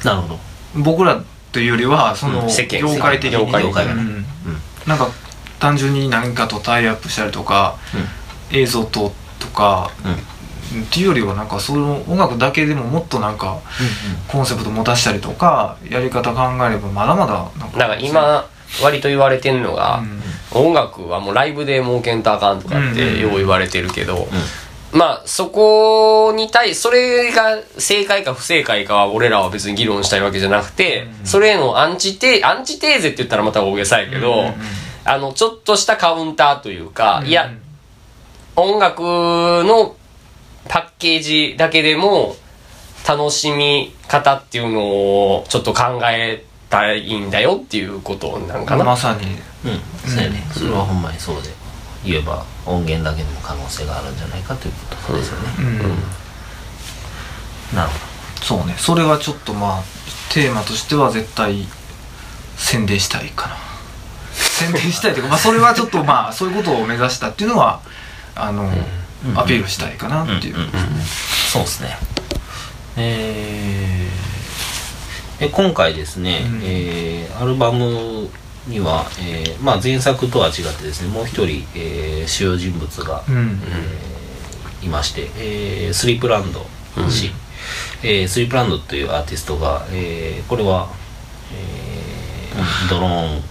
[0.03, 0.39] なるほど。
[0.75, 3.45] 僕らというよりはその業界的に。
[3.45, 3.91] 業界業界うん。
[3.91, 4.25] うん。
[4.85, 5.09] なんか
[5.59, 7.77] 単純に何かとタイアップしたりとか、
[8.51, 9.89] 映像ととか、
[10.83, 13.59] っていうよりはなんかその音楽だけでももっとなんか
[14.27, 18.45] コンセプト持たしたりとかやり方考えればまだまだなんかなんか今
[18.83, 20.21] 割と言われてるのが、うん。
[20.67, 24.27] 音楽はもうライブで儲けんとあかんとかってうんよう言われてるけど、
[24.95, 34.53] まあそこに対それが正解か不正解かは俺らは別に議論したいわけじゃなくて、それへのアンチテアンチテーゼって言ったらまた大げさやけど、
[35.03, 37.27] あのちょっとしたカウンターというか、うん。
[37.27, 37.51] いや
[38.55, 39.97] 音楽の
[40.69, 42.37] パッケージだけでも
[43.05, 48.85] 楽しみ方っていうのをちょっと考えたいんだよっていうことなんかな。
[48.85, 49.25] まさに。
[49.65, 51.49] うん、そうやね、それはほんまにそうで
[52.05, 54.73] 言えば音源だけでも可能性があるんじゃないかという
[55.05, 55.77] ことですよね、うん。
[57.77, 57.95] なるほ
[58.41, 58.75] そうね。
[58.77, 59.83] それはちょっとまあ
[60.31, 61.65] テーマとしては絶対
[62.57, 63.55] 宣伝したいかな。
[64.33, 67.79] 宣伝したいというか、 まあ、それはちょっとまあそういうことを目指したっていうのは
[68.35, 68.69] あの、
[69.35, 70.61] アピールしたいかなっていう、ど
[71.51, 71.97] そうですね。
[72.97, 74.15] えー
[75.37, 76.61] え今回ですね、うん。
[76.63, 78.29] えーアルバム
[78.67, 83.59] には、えーまあ、前作とは違ってですねもう一人、えー主要人物が、うん。
[84.83, 86.65] いまして、えースリープランド
[87.09, 87.31] 氏、
[88.03, 90.89] えースリープランドというアーティストが、えーこれは、
[91.53, 93.43] えードローン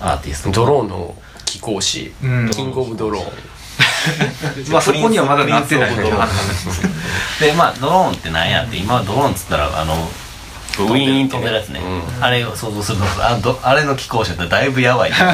[0.00, 0.50] アーティスト。
[0.50, 2.50] ドローンの貴公子、うん。
[2.50, 3.26] キングオブドローン。
[4.72, 5.90] まあそこにはまだなってない。
[5.96, 6.10] けど
[7.40, 10.10] でまあドローンって何やって今ドローンっつったらあの
[10.78, 12.24] ウィーンってね飛んでるやつね、うん。
[12.24, 15.24] あれを想像するとあどあれの気候者ってだいぶやばい か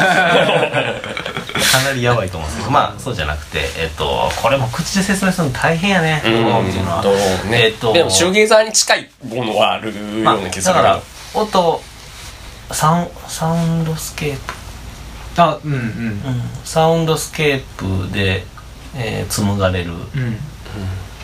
[1.84, 2.70] なりやばいと思うんですけど。
[2.72, 7.02] まあそうじゃなくてえっとこれも口で説明するの大変やね、ドローンっていうのは。
[7.02, 7.64] ドローンね。
[7.66, 11.00] えっとでも、シューゲーザーに近いものはあるようまあな気がするだから
[11.34, 11.82] 音
[12.72, 14.54] サウンサウンドスケープ。
[15.38, 15.78] あうんうん。
[15.78, 16.42] うん。
[16.64, 18.44] サウンドスケープで、
[18.94, 20.38] えー紡がれるうん。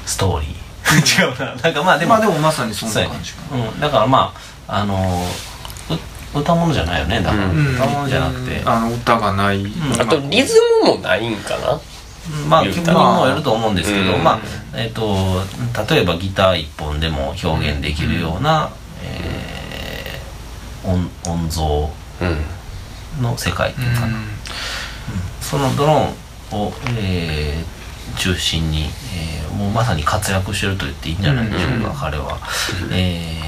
[0.07, 1.55] ストーリー違うな。
[1.55, 4.35] なんかまあでもまあでもまさにそんな感じかうん、だからま
[4.69, 5.27] ああの
[6.35, 7.21] う歌物じゃないよね。
[7.21, 7.75] だから、うん。
[7.75, 9.67] 歌物じゃなくて、あの歌がない、
[10.01, 11.81] あと、リズムもないんかな？
[12.49, 14.25] まあ曲にもよると思うんですけど、うん。
[14.25, 14.41] まあ
[14.75, 15.43] えっ、と
[15.91, 18.71] 例えばギター一本でも表現できるような、
[19.03, 21.91] えー音音像
[22.23, 22.25] う
[23.21, 23.23] ん。
[23.23, 24.19] の世界っていうかな、
[25.43, 27.82] そのドローンを、えー
[28.17, 28.83] 中心に、
[29.15, 32.39] えーもうまさに活躍してると言っていいんじゃないでしょうか、彼は、
[32.91, 33.39] え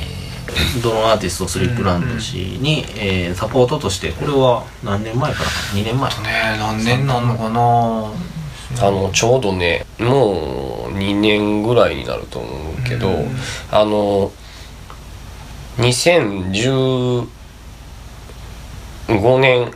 [0.76, 6.16] ードローンアーティストスリップランド氏に、えーサポートとしてこれは何年前からかな？2年前ね
[6.56, 8.12] え何年なんのかな？
[8.86, 13.08] あのちょうどねもう2年ぐらいになると思うけど、
[13.72, 14.30] あの
[15.78, 17.26] 2015
[19.40, 19.72] 年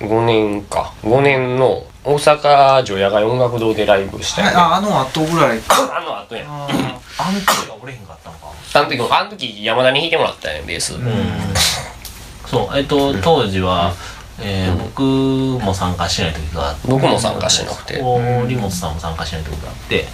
[0.00, 0.92] 5年か。
[1.02, 4.42] 5年の大阪城野外音楽堂でライブした。
[4.42, 5.98] よね、ああの後ぐらいか。
[5.98, 6.44] あの後や。
[6.46, 6.68] あ
[7.18, 8.46] あの時がおれへんかったのか。
[8.74, 10.94] あの時あの時山田に弾いてもらったよねベース、
[12.48, 13.92] そうえっ、と当時は、
[14.38, 16.86] えー僕も参加しない時があって。
[16.88, 18.00] 僕も参加してなくて。
[18.00, 20.04] 堀本さんも参加しない時があって、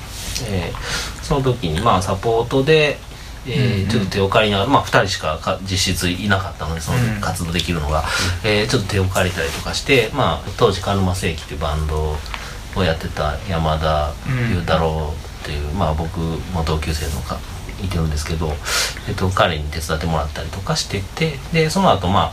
[0.48, 2.98] えーその時にまあサポートで、
[3.46, 7.20] えーちょっと手を借りながら、まあ、2人しかか実質いなかったのでそのうん。
[7.20, 8.04] 活動できるのが、
[8.44, 12.16] えーちょっと手を借りたりとかして、まあ、当時カルマ世紀っていうバンド
[12.76, 14.12] をやってた山田
[14.50, 17.38] 裕太郎っていう、まあ、僕も同級生のか
[17.82, 18.52] いてるんですけど、
[19.08, 22.32] えっと、彼に手伝ってもらったりとかしててでその後ま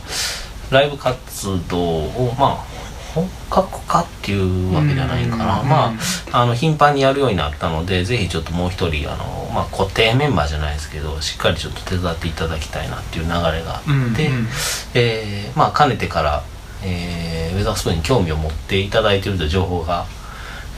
[0.70, 2.69] ライブ活動をまあ
[3.14, 5.68] 本格化っていうわけじゃないかな、うん。
[5.68, 5.94] ま
[6.32, 14.48] ああの頻繁にやるようになったのでぜひちょっともう一人あの、まあ、固定メンバーじゃないですけどしっかりちょっと手伝っていただきたいなっていう流れがあって、うんうん。
[14.94, 16.42] えーまあかねてから、
[16.84, 20.06] えーウェザースプーンに興味を持っていただいているという情報が、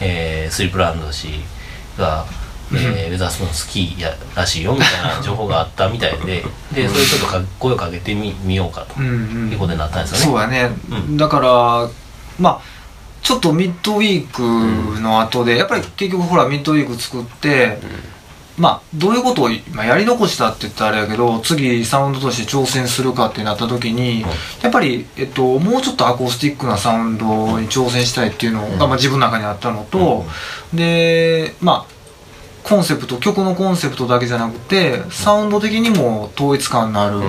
[0.00, 1.28] えースリープランド氏
[1.98, 2.24] が、
[2.72, 6.42] えーウェザースプーン好きやらしいよみたいな情報があったみたいで
[6.72, 10.24] でそれちょっとか声をかけてみみようかということになったんですよね。
[10.24, 11.16] そうやね、うん。
[11.18, 11.88] だから
[12.38, 12.60] まあ
[13.22, 17.78] ちょっとミッドウィークの後で、やっぱり結局ほらミッドウィーク作って、
[18.58, 24.22] まあどういうことを、まあ、やり残したって言ったらあれやけど次サウンドとして挑戦するかってなった時に、
[24.60, 30.24] やっぱり、えっと、もうちょっとアコースティックなサウンドに挑戦したいっていうのが、まあ、自分の中にあったのと、
[30.74, 31.92] でまあ
[32.68, 37.20] コンセプト曲のコンセプトだけじゃなくてサウンド的にも統一感のある、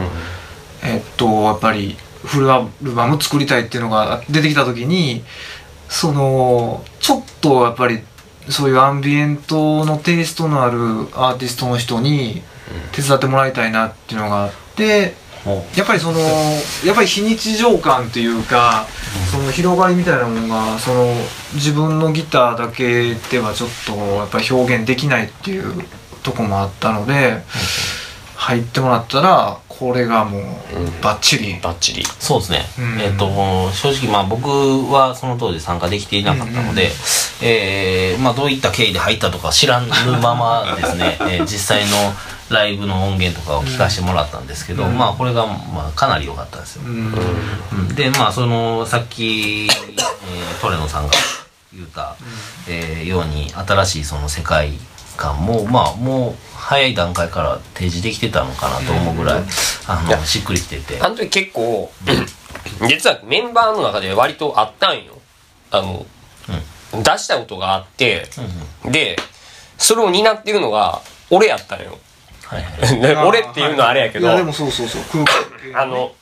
[0.84, 5.24] えっとやっぱりフルアルバム作りたいっていうのが出てきた時に
[5.90, 8.00] そのちょっとやっぱり
[8.50, 10.78] そういうアンビエントのテイストのある
[11.14, 12.42] アーティストの人に
[12.92, 16.20] 手伝ってもらいたいなっていうのがあってもやっぱりその
[16.86, 18.88] やっぱり非日常感っていうか
[19.32, 21.14] その広がりみたいなものがその
[21.54, 25.84] 自分のギターだけではちょっとやっぱり表現できないっていう
[26.24, 27.44] とこもあったので
[28.44, 30.44] 入ってもらったらこれがもう
[31.02, 31.58] バッチリ。
[31.62, 32.04] バッチリ。
[32.20, 33.00] そうですね、うん。
[33.00, 33.26] えっ、と
[33.72, 34.50] 正直まあ僕
[34.92, 36.90] はその当時参加できていなかったので、
[37.42, 39.88] えーまあ、どういった経緯で入ったとか知らぬ
[40.22, 42.14] ままですね、 えー実際の
[42.50, 47.14] ライブの音源とかを聞かせてもらったんですけど、まあこれが、まあ、かなり良かったですよ、うん。
[47.72, 47.96] うん。
[47.96, 51.14] でまあそのさっき、えートレノさんが
[51.74, 52.16] 言った、
[52.68, 54.74] えーように新しいその世界
[55.16, 59.44] 観もまあもう早い段階から提示できてたのかなと思うぐらい、
[59.88, 60.18] あいや。
[60.18, 61.02] のしっくりきてて。
[61.02, 61.92] あの時結構
[62.88, 65.20] 実はメンバーの中で割とあったんよ。
[65.72, 66.06] あの、
[66.94, 68.28] 出したことがあって、
[68.86, 69.18] で
[69.78, 71.98] それを担ってるのが俺やったのよ。
[72.46, 73.00] はいはい。
[73.02, 74.30] で俺っていうのはあれやけど、い。
[74.30, 75.02] やでもそうそうそう。
[75.12, 75.26] 空間
[75.60, 76.14] 系あの、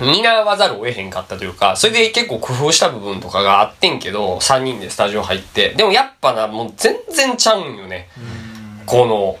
[0.00, 5.70] 担わざるを得へんかったというか、それで結構工夫した部分とかがあってんけど、3人でスタジオ入って。
[5.70, 8.10] でもやっぱな、もう全然ちゃうんよね。
[8.84, 9.38] この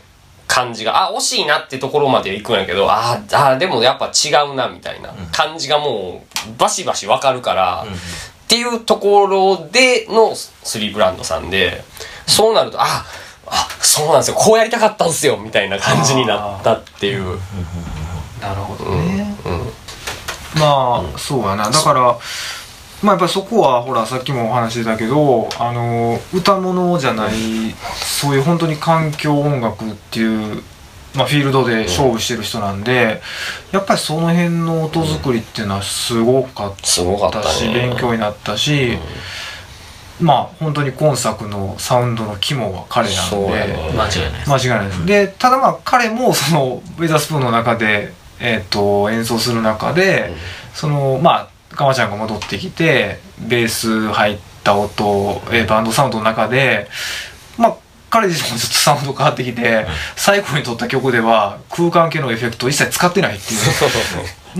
[0.52, 1.08] 感じが。
[1.08, 11.82] あ、惜しいなってところまで行くんやけど、あーあー、でもやっぱ違うな、みたいな感じがもう、バシバシわかるから、っていうところでのスリーブランドさんで、
[12.26, 12.84] そうなると、あ、
[13.46, 17.38] あ、そうなんですよ、こうやりたかったんですよ、みたいな感じになったっていう。
[18.42, 19.34] なるほどね、
[20.54, 21.70] まあそうやな。
[21.70, 22.18] だから
[23.02, 27.32] まあやっぱりそこはほらさっきもお話ししたけどあの歌物じゃない
[27.94, 30.62] そういう本当に環境音楽っていう、
[31.16, 33.20] まあ、フィールドで勝負してる人なんで、
[33.72, 37.74] やっぱりその辺の音作りっていうのはすごかったたし、ね。
[37.74, 38.98] 勉強になったし、
[40.20, 43.36] まあ本当に今作のサウンドの肝は彼なんで。
[43.36, 43.92] ね。
[43.96, 44.50] 間違いないです。
[44.50, 50.32] 間違いないです、でただまあ彼もそのウェザースプーンの中で、えー、と演奏する中で、
[50.72, 56.88] そのまあかまちゃんが戻ってきてベース入った音、えーバンドサウンドの中で
[57.56, 57.76] まあ
[58.10, 63.60] 彼自身もちょっとサウンド変わってきて、最後に撮った曲では空間系のエフェクトを一切使ってないっていう。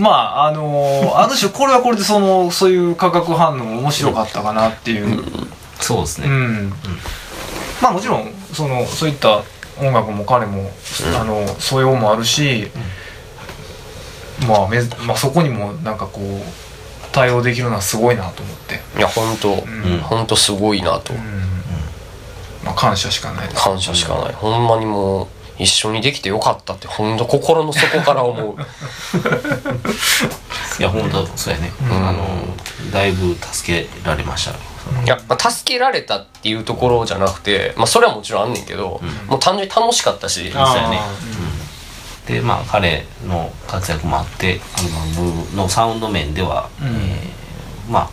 [0.01, 5.23] まああのーある種これはこれでそのそういう化学反応も面白かったかなっていう。
[5.79, 6.73] そうですね、うん。
[7.79, 9.43] まあもちろんそのそういった
[9.79, 10.71] 音楽も彼も、
[11.15, 12.71] あの素養もあるし、
[14.47, 16.41] まあめずまあ、そこにもなんかこう
[17.13, 19.99] 対応できるのはすごいなと思って、いや本当、ん。
[19.99, 21.19] 本当すごいなと、うん。
[22.65, 23.63] まあ、感謝しかないです。
[23.63, 25.27] 感謝しかない、ほんまにもう
[25.59, 28.55] 一緒にできてよかったってほんと心の底から思う。
[30.79, 32.25] いや本当そうやね、あの
[32.91, 34.51] だいぶ助けられました。
[34.51, 34.55] い
[35.07, 40.51] や、まあ助けられたっていうところじゃなくてまあそれはもちろんあんねんけど、もう単純に楽しかったし。
[40.55, 40.73] あー。
[40.73, 40.99] そうやね
[42.27, 45.21] でまあ彼の活躍もあってアルバ
[45.51, 46.87] ムのサウンド面では、うん。
[46.87, 48.09] えーまあ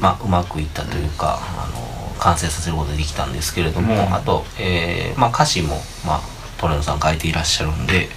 [0.00, 4.14] まあうまくいったというか、あの完成させることができたんですけれども、うん。
[4.14, 6.20] あと、えーまあ、歌詞も、まあ、
[6.58, 8.08] トレノさん書いていらっしゃるんで、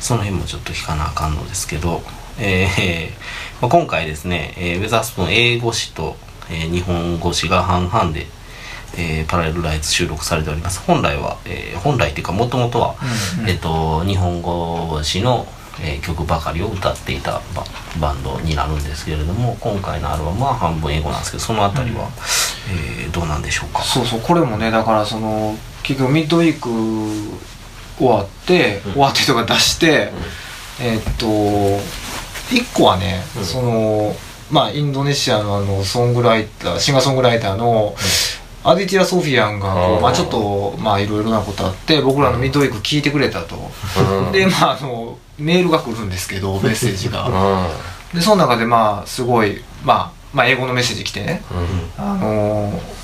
[0.00, 2.02] その辺もちょっと聞かなあかんのですけど、
[2.38, 3.10] えー
[3.60, 6.16] まあ、今回ですね、えーウェザースプーン英語詞と、
[6.48, 8.26] えー日本語詞が半々で、
[8.96, 10.80] えーパラレルライツ収録されております。
[10.86, 12.94] 本来は、えー本来っていうかもともとは、
[13.36, 13.50] うんうん。
[13.50, 15.46] えっと日本語詞の、
[15.82, 17.64] えー曲ばかりを歌っていたバ
[18.00, 22.08] バンドになるんですけれども今回のアルバムは半分英語なんですけどそのあたりは、
[22.70, 23.82] えーどうなんでしょうか？
[23.82, 26.68] そうそうこれもねだからその結局ミッドウィーク
[27.98, 30.10] 終わって、終わってとか出して、
[30.80, 33.44] えーっと1個はね、うん。
[33.44, 34.14] その
[34.50, 37.94] まあインドネシアのあのソングライターシンガーソングライターの、
[38.62, 44.32] アディティア・ソフィアンがこう、うんまあ、ちょっとまあいろいろなことあって僕らのミッドウィーク聞いてくれたと、うん。
[44.32, 47.66] でまああのメールが来るんですけどメッセージが、
[48.12, 51.42] うでその中でまあすごい、まあ、まあ英語のメッセージ来てね、
[51.96, 53.00] あのー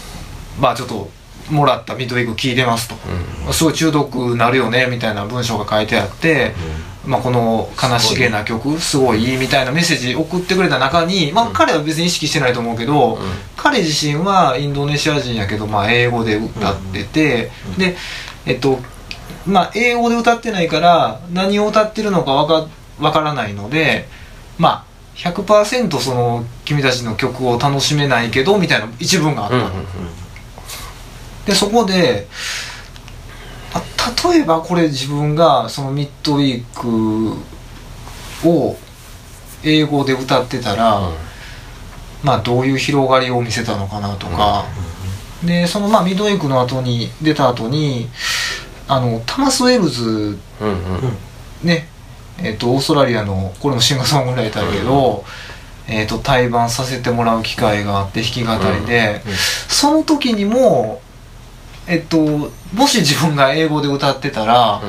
[0.61, 1.11] まあちょっと
[1.51, 6.55] もらったミッドウィーク聞いてますと、すごい中毒なるよねみたいな文章が書いてあって、
[7.07, 13.19] まあ、この悲しげな曲すごいいいみたいなメッセージ送ってくれた中に、まあ、彼は別に意識してないと思うけど、
[13.57, 17.97] 彼自身はインドネシア人やけど、まあ、英語で歌ってて、で
[18.45, 18.79] えっと
[19.47, 22.69] まあ英語で歌ってないから何を歌ってるのかわか
[22.99, 24.09] わからないので
[24.59, 24.87] まあ
[25.17, 29.57] 100%その君たちの曲を楽しめないけどみたいな一文があった。
[29.57, 30.26] の、うんうん
[31.47, 32.27] でそこで
[33.73, 33.83] あ
[34.29, 37.35] 例えばこれ自分がそのミッドウィー
[38.43, 38.77] クを
[39.65, 41.01] 英語で歌ってたら、
[42.23, 44.65] まあどういう広がりを見せたのかなとか、
[45.45, 48.09] でそのまあミッドウィークの後に出た後に
[48.87, 51.19] あのタマス・ウェルズうんうん。
[51.63, 51.89] ね
[52.39, 55.25] えっとオーストラリアのこれもシンガーソングライターだけど、
[55.89, 59.23] えっと対バンさせてもらう機会があって弾き語りで、
[59.69, 61.01] その時にも
[61.87, 64.83] えっともし自分が英語で歌ってたら、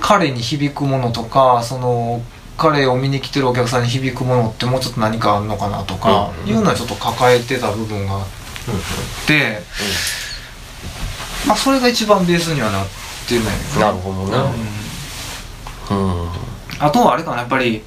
[0.00, 2.22] 彼に響くものとかその
[2.58, 6.50] 彼を見に来てるお客さんに響くものってもうちょっと何かあるのかなとか、うん。
[6.50, 8.24] いうのはちょっと抱えてた部分があっ
[9.26, 9.60] て、
[11.46, 12.86] まあそれが一番ベースにはなっ
[13.28, 13.80] てるんだよね。
[13.80, 14.38] なるほどね
[15.90, 16.28] うん。
[16.80, 17.82] あとはあれかなやっぱり、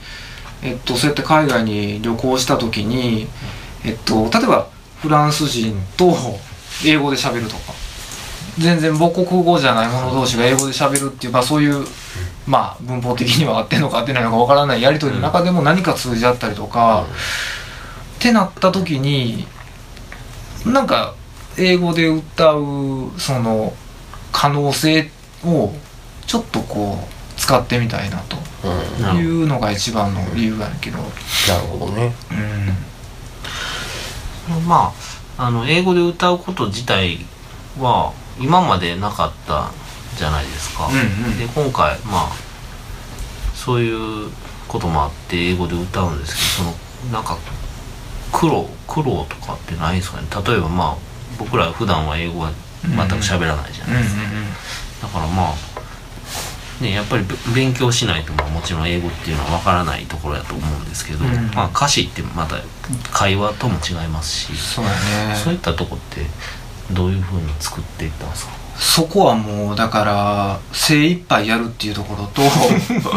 [0.64, 3.28] えっと、そうやって海外に旅行した時に、
[3.84, 4.68] えっと、例えば
[5.02, 6.16] フランス人と
[6.86, 7.74] 英語で喋るとか。
[8.60, 11.86] 全然母国語じゃない者同士が英語で喋るっていう、まあ、そういう、
[12.46, 17.06] まあ、文法的には合ってんのか合ってないのかわからないやり取りの中でも何か通じ合ったりとか、
[18.18, 19.46] ってなった時に
[20.66, 21.16] なんか
[21.58, 23.74] 英語で歌うその
[24.32, 25.10] 可能性
[25.46, 25.72] を
[26.28, 28.38] ちょっとこう使ってみたいなと。
[29.18, 31.12] いうのが一番の理由やけど、なる
[31.68, 32.14] ほどね。
[34.50, 37.18] うん、まああの英語で歌うこと自体
[37.80, 39.72] は今までなかった
[40.16, 41.40] じゃないですか、うんうん。
[41.40, 42.32] で今回まあ
[43.56, 44.30] そういう
[44.68, 47.40] こともあって英語で歌うんですけどそのなんか
[48.32, 50.28] 苦労苦労とかってないですかね。
[50.46, 50.98] 例えばまあ
[51.40, 52.52] 僕ら普段は英語は
[52.84, 54.22] 全く喋らないじゃないですか、
[55.02, 55.56] だからまあ
[56.82, 61.52] ねやっぱりべ勉強しないとまあもちろん英語っていうのはわからないところやと思うんですけど、うん。
[61.56, 62.58] まあ歌詞ってまた
[63.12, 65.36] 会話とも違いますし、そうやね。
[65.36, 66.22] そういったとこって
[66.92, 68.52] どういうふうに作っていったんですか？
[68.78, 72.42] そこはもうだから精一杯やるっていうところと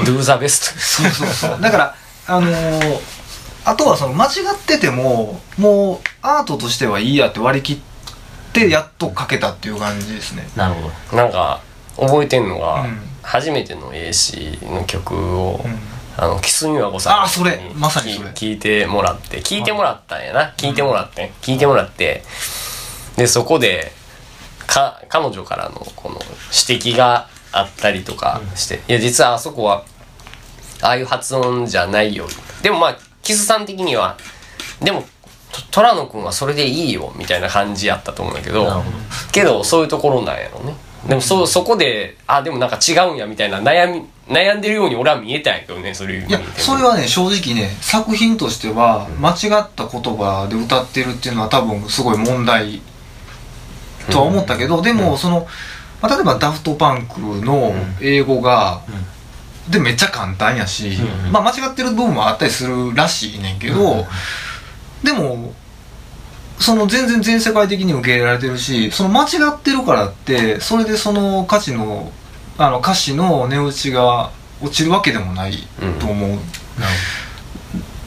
[0.04, 1.60] Do the best そうそうそう。
[1.60, 1.94] だから
[2.26, 3.00] あのー
[3.66, 7.78] あとはその間違っててももうアートとしてはいいやって割り切っ
[8.52, 10.46] てやっと書けたっていう感じですね。
[10.54, 11.16] なるほど。
[11.16, 11.62] なんか
[11.96, 15.78] 覚えてんのが、うん初めての AC の曲を、うん。
[16.16, 17.58] あのキスミワゴさんあそれ。
[17.74, 18.28] まさにそれ。
[18.30, 20.54] 聞いてもらって聞いてもらったんやな。
[20.56, 22.22] 聞いてもらって聞いてもらって。
[23.16, 23.92] でそこで
[24.66, 26.20] か彼女からのこの
[26.68, 29.84] 指摘があったりとかして、いや実はあそこは
[30.82, 32.26] ああいう発音じゃないよ。
[32.62, 34.16] でもまあキスさん的には
[34.80, 35.02] でも
[35.52, 38.82] と虎野くんはそれでいいよみたいな感じやったと思うんだけど。
[39.32, 40.74] けどそういうところなんやろね
[41.08, 52.80] でもそそこであでもなんか違うんやみたいな悩み悩んでるように俺は見えたんやけどねそういやそれはね正直ね作品としては間違った言葉で歌ってるっていうのは多分すごい問題
[54.10, 55.46] とは思ったけど、でもその、
[56.02, 58.82] まあ、例えばダフトパンクの英語が、
[59.70, 60.90] でめっちゃ簡単やし、
[61.24, 64.04] うんまあ、間違ってる部分もあったりするらしいねんけど、
[65.02, 65.54] でも
[66.64, 72.10] その全然全世界的に受け入れられてるしその間違ってるからってそれでその歌詞の
[72.56, 74.30] あの歌詞の値打ちが
[74.62, 75.56] 落ちるわけでもない
[76.00, 76.38] と思う、っ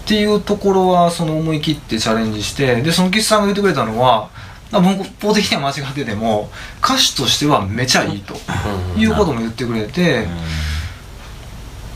[0.08, 4.32] ていうところはその思い切ってチャレンジしてでその岸さんが言ってくれたのは
[4.72, 6.50] 文法的には間違ってても
[6.84, 8.34] 歌詞としてはめちゃいいと
[8.98, 10.26] いうことも言ってくれて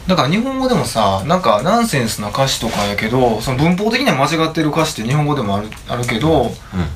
[0.07, 6.51] だから日本語でもさなんかナンセンスな歌詞とかやけどその文法的には間違ってる歌詞って日本語でもあるあるけど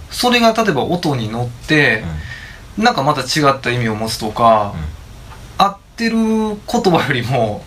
[0.10, 2.04] それが例えば音に乗って
[2.78, 4.74] なんかまた違った意味を持つとか
[5.58, 7.64] 合ってる言葉よりも、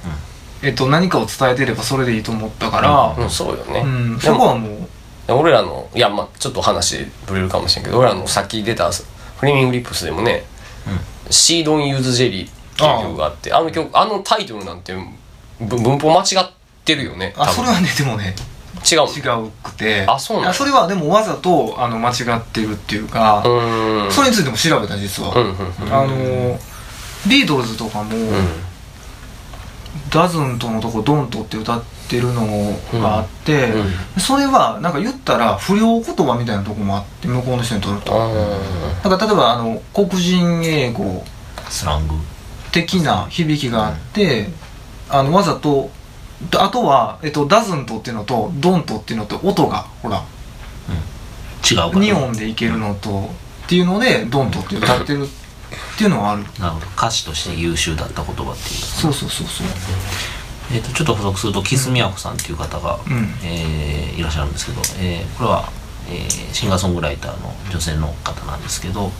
[0.62, 3.30] えっと、何かを伝えてればそれでいいと思ったから、うん。
[3.30, 10.45] そうよね、うん、そこはもう俺らのいやまあちょっと話ぶれるかもしれんけど俺らのさっき出た Flaming Lips でもね
[11.30, 14.95] 「シードン・ユーズ・ジェリー」っていう曲があってあの曲あのタイトルなんて
[15.61, 16.51] 文文法間違っ
[16.85, 18.35] てるよねあそれはねでもね
[18.91, 20.05] 違う違うくて。
[20.07, 24.13] あそうなんそれはでもわざとあの間違ってるっていうか、うーん。
[24.13, 25.93] それについても調べた実は、うんうんうん。
[25.93, 26.59] あの
[27.29, 28.11] ビートルズとかも
[30.11, 32.47] 「doesn't」のとこ「don't」って歌ってるの
[32.95, 41.25] があって、うんそれはなんか言ったら不良言葉みたいなとこもあって向こうの人にとると、あなんか例えばあの黒人英語
[41.69, 42.15] スラング。
[42.71, 44.51] 的な響きがあって、
[45.11, 45.91] あのわざと
[46.57, 50.23] あとは、えっと、ダズントっていうのとドントっていうのと音がほら
[51.69, 51.91] 違うから。
[51.91, 53.31] 2音でいけるのと
[53.65, 55.29] っていうのでドントって歌ってるっ
[55.99, 56.43] ていうのはある。
[56.61, 56.87] なるほど。
[56.97, 58.77] 歌詞として優秀だった言葉っていう。
[58.77, 59.67] そうそうそうそう。
[60.73, 63.35] えー、とちょっと補足するとキスミヤコさんっていう方が、うん。
[63.45, 65.69] えーいらっしゃるんですけど、えーこれは、
[66.09, 69.11] えーシンガーソングライターの女性の方なんですけど、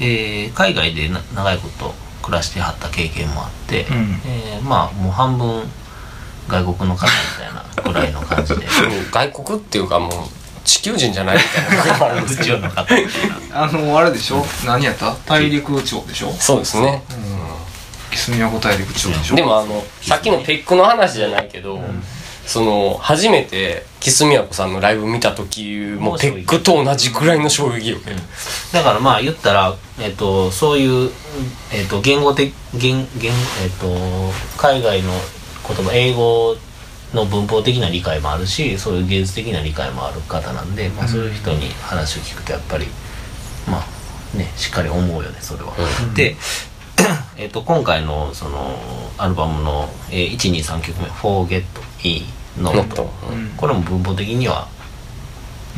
[0.00, 1.94] えー海外でな長いこと
[2.26, 4.20] 暮らしてはった経験もあって、うん。
[4.26, 5.62] えーまあもう半分
[6.48, 8.66] 外国の方みたいな ぐらいの感じで。
[8.66, 10.10] ー外国っていうかもう
[10.64, 13.06] 地球人じゃないみたいな宇宙の方みたい
[13.50, 14.44] なあのあれでしょ？
[14.64, 15.14] 何やった？
[15.26, 16.32] 大陸町でしょ？
[16.32, 17.02] そうですね。
[18.10, 19.36] キスミヤコ大陸町でしょ？
[19.36, 21.80] でもあのさっきのペックの話じゃないけど、
[22.46, 28.16] その初めてキスミヤコさんのライブ見た時もペックと同じくらいの衝撃よね、
[28.72, 31.10] だからまあ言ったら、えっとそういう、
[31.74, 33.32] えっと言語的言言、
[33.62, 33.88] えっと
[34.56, 35.10] 海外の
[35.66, 36.56] 言葉英語
[37.12, 42.86] の文法的な理解もあるしそういう芸術的な理解もある方なんで、まあ、そういう人に話を聞くとやっぱり
[43.68, 45.72] まあねしっかり思うよねそれは。
[46.14, 46.36] で
[47.36, 48.78] えっと今回のその
[49.18, 51.64] アルバムの、えー、123曲目「Forget
[52.06, 52.26] Me」
[52.62, 52.72] の。
[52.72, 53.10] ノット。
[53.30, 53.48] うん。
[53.56, 54.68] これも文法的には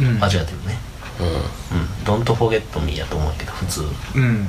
[0.01, 0.18] うん。
[0.18, 0.79] 間違ってるね。
[1.20, 3.83] うん、Don't Forget Me やと思うけど普通。
[4.14, 4.22] うん。
[4.22, 4.49] うんうん。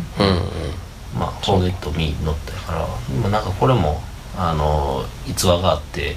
[1.18, 4.04] まあ、フォーゲットミーノットやから、今なんかこれも、
[4.38, 6.16] あの、逸話があって、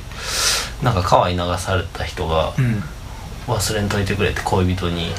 [0.82, 2.84] なんか川に流された人がうん。
[3.48, 5.12] 忘れんといてくれって恋人に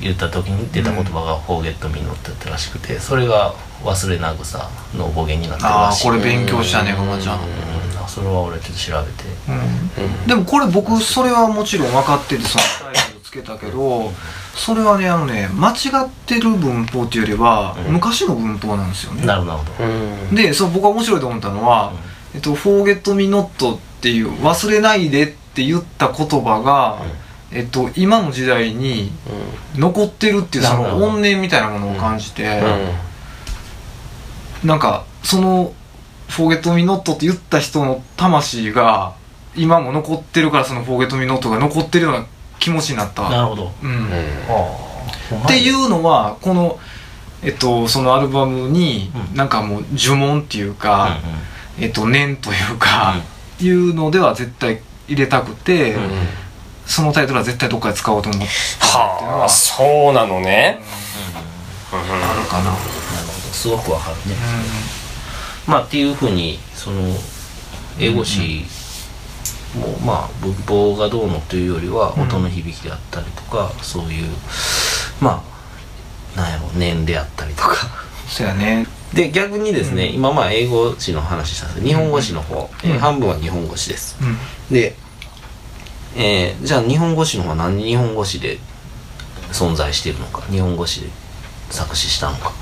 [0.00, 3.52] 言った時に出た言葉がフォーゲットミーノットやったらしくて、それが
[3.82, 6.04] 忘れなぐさの語源になってるああらしい。
[6.04, 7.40] これ勉強したねふまちゃん。
[7.40, 7.79] うん
[8.10, 9.24] それは俺ちょっと調べて。
[9.48, 10.26] うん。
[10.26, 14.12] でもこれ僕それはもちろん分かっててそのタイトルつけたけど
[14.54, 17.92] それはねあのね間違ってる文法っていうよりはうん。
[17.94, 19.24] 昔の文法なんですよね。
[19.24, 19.88] なるほど、なるほど。
[19.88, 20.34] うん。
[20.34, 21.92] でそう僕が面白いと思ったのは
[22.34, 26.98] 「えっと、Forget Me Not」っていう「忘れないで」って言った言葉が、
[27.52, 29.12] えっと、今の時代に
[29.76, 32.60] 残ってるっていうその怨念みたいなものを感じて、
[34.62, 34.68] うん。
[34.68, 35.72] なんかその
[36.30, 39.12] 「Forget Me Not」って言った人の魂が
[39.56, 42.24] 今も残ってるからその「Forget Me Not」が残ってるような
[42.58, 43.28] 気持ちになった。
[43.28, 43.72] なるほど。
[43.82, 44.08] うん
[44.48, 45.44] ああ。
[45.44, 46.78] っていうのはこの、
[47.42, 51.18] えっと、そのアルバムに、うんなんかもう呪文っていううんか、
[51.78, 53.16] えっと、念というか、
[53.60, 56.10] いうのでは絶対入れたくて、うんうん
[56.86, 60.82] そのタイトルは絶対どっかで使おうと思ってっていうのはあそうなのね
[61.92, 62.64] あるかな。
[62.64, 63.54] なるほど。
[63.54, 64.36] すごくわかるね。
[65.66, 67.02] まあっていうふうにその
[67.98, 68.64] 英語詞
[69.76, 72.22] もまあ文法がどうのというよりはうん。
[72.22, 74.28] 音の響きであったりとか、そういう
[75.20, 75.42] ま
[76.36, 77.76] あなんやろ念であったりとか。
[78.28, 78.86] そうやね。
[79.12, 81.80] で逆にですね、今まあ英語詞の話したんです。
[81.80, 84.16] けど日本語詞の方、えー半分は日本語詞です。
[84.20, 84.38] うん。
[84.70, 84.96] で、
[86.16, 88.58] えーじゃあ日本語詞の方は何日本語詞で
[89.52, 91.08] 存在しているのか日本語詞で
[91.70, 92.52] 作詞したのか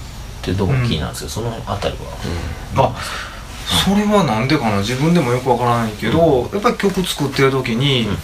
[0.53, 1.97] っていうところ気になるんですけど、そのあたり
[2.75, 2.95] は、あ
[3.85, 4.79] それはなんでかな？
[4.79, 8.17] 自分でもよくわからないけど、やっぱり曲作ってる時に、うん。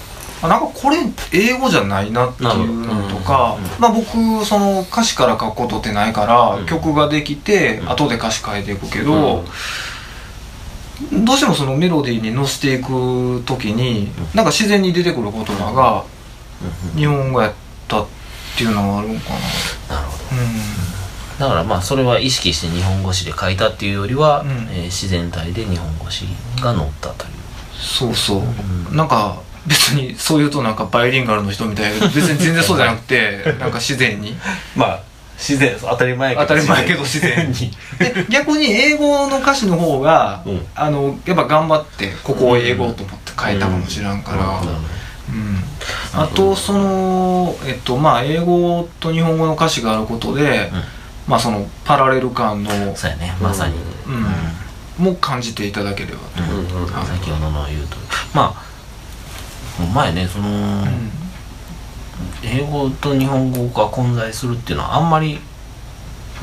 [0.42, 0.98] あなんかこれ
[1.32, 6.66] 英語じゃないなっていうのとか、まあ僕その歌詞から書くことってないから、うん。
[6.66, 7.90] 曲ができて、うん。
[7.90, 9.44] 後で歌詞変えていくけど、
[11.12, 16.04] どうしてもそのメロディーに乗せていく時に、なんか自然に出てくる言葉が
[16.96, 17.52] 日本語やっ
[17.86, 18.06] たっ
[18.56, 19.30] ていうのはあるんか
[19.88, 19.96] な。
[19.96, 20.40] なるほど。
[20.40, 20.42] う
[20.80, 20.83] ん
[21.44, 24.48] だからまあそれは意識して日本語詞で書いたっていうよりは、うん。
[24.48, 26.26] えー自然体で日本語詞
[26.60, 27.32] が載ったという。
[27.78, 28.96] そうそう、ん。
[28.96, 34.36] なんか別にそう言うとなんかバイリンガルの人みたいな別に全然そうじゃなくて なんか自然に。
[34.76, 35.00] まあ
[35.36, 37.72] 自然当たり前当たり前やけど自然に。
[37.98, 40.66] で逆に英語の歌詞の方が、うん。
[40.74, 44.70] あのやっぱ頑張ってここを英語と思って書いたかもしれんから、なるほど。
[44.70, 45.64] うん。
[46.14, 50.82] あとそのえっとまあ英語と日本語の歌詞があることで、うん
[51.26, 53.34] まあそのパラレル感の、そうやね。
[53.40, 53.74] まさに、
[54.98, 55.04] うん。
[55.04, 56.66] も感じていただければと、うんうん。
[56.66, 57.96] うんはい先ほどの言うと。
[58.34, 60.28] まあ前ね。
[60.28, 60.50] その、う
[60.84, 61.10] ん
[62.44, 65.40] 英語と日本語が混在するっていうのはあんまり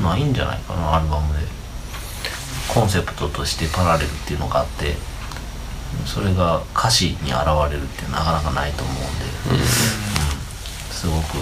[0.02, 0.96] ないんじゃないかな。
[0.96, 1.46] アルバムで。
[2.68, 4.96] コンセプトとしてパラレルっていうのがあって。
[6.06, 9.66] それが歌詞に現れるってなかなかないと思うんで、うん。
[10.90, 11.36] すごく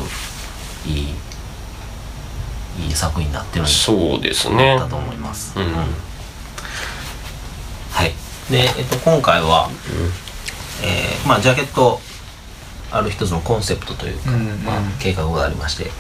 [0.87, 1.15] いい
[2.79, 4.77] いい作品になってるんそうですね。
[4.79, 5.75] だと思います、うん
[7.91, 8.13] はい。
[8.51, 9.69] で、えっと、今回は、
[10.83, 12.01] えーまあジャケット
[12.93, 14.59] ある一つのコンセプトというか、うんうん。
[14.65, 15.91] まあ、計画がありまして、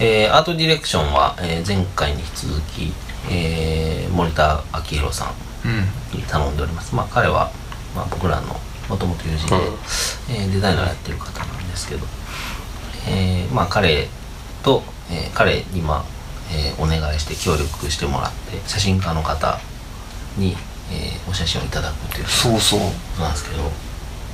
[0.00, 2.92] えーアートディレクションは、えー前回に引き続き、
[3.30, 5.28] えー森田明宏さん
[5.64, 6.18] うん。
[6.18, 6.94] に頼んでおります。
[6.94, 7.50] まあ彼は、
[7.94, 8.56] まあ、僕らの
[8.88, 9.74] もともと友人で、うん。
[10.30, 12.06] えーデザイナーやってる方なんですけど、
[13.08, 14.08] えーまあ彼
[14.62, 16.04] と、えー彼にまあ、
[16.52, 19.58] えーお願いして協力してもらって写真家の方
[20.36, 20.56] に、
[20.90, 22.80] えーお写真をいただくっていうそうそう。
[23.20, 23.62] なんですけど。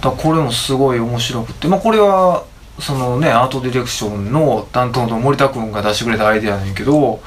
[0.03, 2.45] だこれもすごい面白くてまあこれは
[2.81, 7.23] そのねアートディレクションの担当の森田君が出してくれたアイデアなんやけど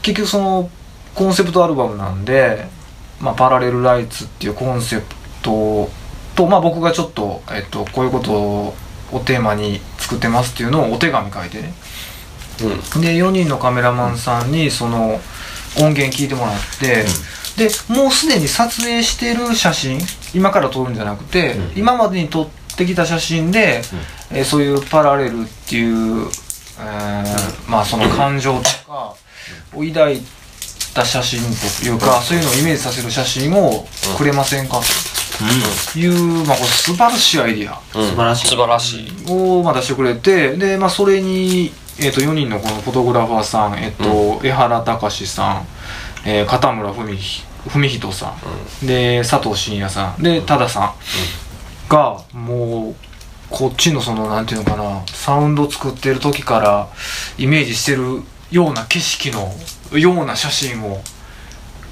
[0.00, 0.70] 結局その
[1.14, 2.66] コンセプトアルバムなんで、
[3.20, 5.90] まあ、パラレルライツっていうコンセプト
[6.34, 8.74] と、まあ、僕がちょっと、えっと、こういうことを
[9.24, 11.74] テーマに作ってますっていうのをお手紙書いてね
[12.58, 15.20] で4人のカメラマンさんにその
[15.78, 17.04] 音源聞いてもらって、
[17.56, 19.98] でもうすでに撮影してる写真
[20.34, 21.78] 今から撮るんじゃなくて、うん。
[21.78, 23.82] 今までに撮ってきた写真で、
[24.30, 26.26] えーそういうパラレルっていう、
[26.80, 29.14] えーまあその感情とか
[29.74, 30.20] を抱い
[30.94, 33.86] た写真というか、そういうのをイメージさせる写真を
[34.16, 34.80] くれませんか？
[35.92, 37.80] という、まあこれ素晴らしいアイディア。
[37.98, 38.08] うん。
[38.08, 38.48] 素晴らしい。
[38.48, 39.12] 素晴らしい。
[39.28, 45.66] をまあ出してくれてで、まあ、それに、えー、と4人のこのフォトグラファーさん、えっと江原隆さん、
[46.26, 48.34] えー片村文ひ文人さ
[48.82, 50.22] ん、で佐藤真也さん。
[50.22, 50.94] で多田さん。
[51.88, 52.94] がもう
[53.50, 56.88] こっちのそのなんていうのかなサウンド作ってる時から
[57.38, 59.52] イメージしてるような景色の
[59.98, 61.00] ような写真を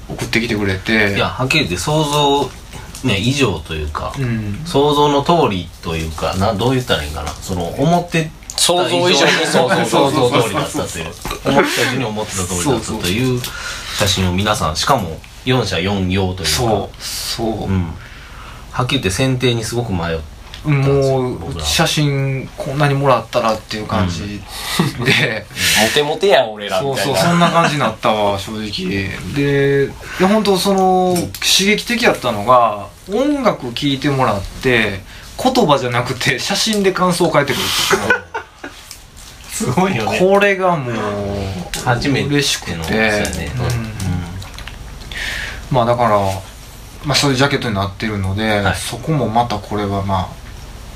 [0.09, 1.15] 送ってきてくれて。
[1.15, 4.61] いやはっきり言って想像、ね、以上というか、うん。
[4.65, 7.29] 想像の通りというかなどう言ったらいいんかな。
[7.29, 9.31] その思って想像以上に。
[9.45, 11.07] 想像想像通りだったという
[11.45, 13.41] 思った以上に思ってた通りだったという。
[13.97, 16.45] 写真を皆さんしかも4社4用という。
[16.45, 17.03] かそう。
[17.03, 17.71] そう、う。
[17.71, 17.93] ん、
[18.71, 20.35] はっきり言って選定にすごく迷って
[20.69, 21.61] もう。
[21.61, 23.87] 写真こんなにもらったらっていう。
[23.87, 24.41] 感じ
[25.05, 25.45] で、
[25.81, 26.95] モテモテやん俺らそう。
[26.95, 27.29] みたいなそう。
[27.29, 29.85] そんな感じになったわ正直で
[30.19, 35.01] いや本当その刺激的やったのが音楽聴いてもらって
[35.41, 37.61] 言葉じゃなくて写真で感想を書いてくる
[39.55, 40.19] すごいよね。
[40.19, 40.95] これがもう
[41.85, 43.23] 初めてしくて、
[45.71, 46.19] まあだから、
[47.05, 48.75] まあ、そういうジャケットになってるので、はい。
[48.75, 50.29] そこもまたこれはま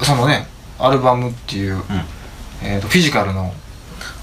[0.02, 0.48] あそのね
[0.78, 1.82] アルバムっていう、
[2.62, 3.54] えーとフィジカルの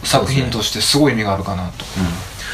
[0.05, 1.85] 作品としてすごい意味があるかなと、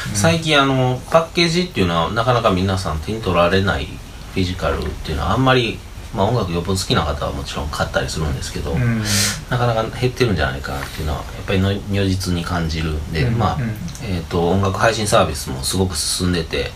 [0.09, 0.15] うん。
[0.15, 5.79] 最近あのパッケージっていうのはなかなか皆さん手に取られないフィジカルっていうのはあんまり、
[6.13, 9.01] まあ、音楽よっぽど好きな方はもちろん買ったりするんですけど、うん。
[9.49, 13.69] なかなか減ってるんじゃないかなっていうのはやっぱりの如実に感じるんで、うんまあ、うん。
[14.03, 16.71] えー、と音楽配信サービスもすごく進んでて、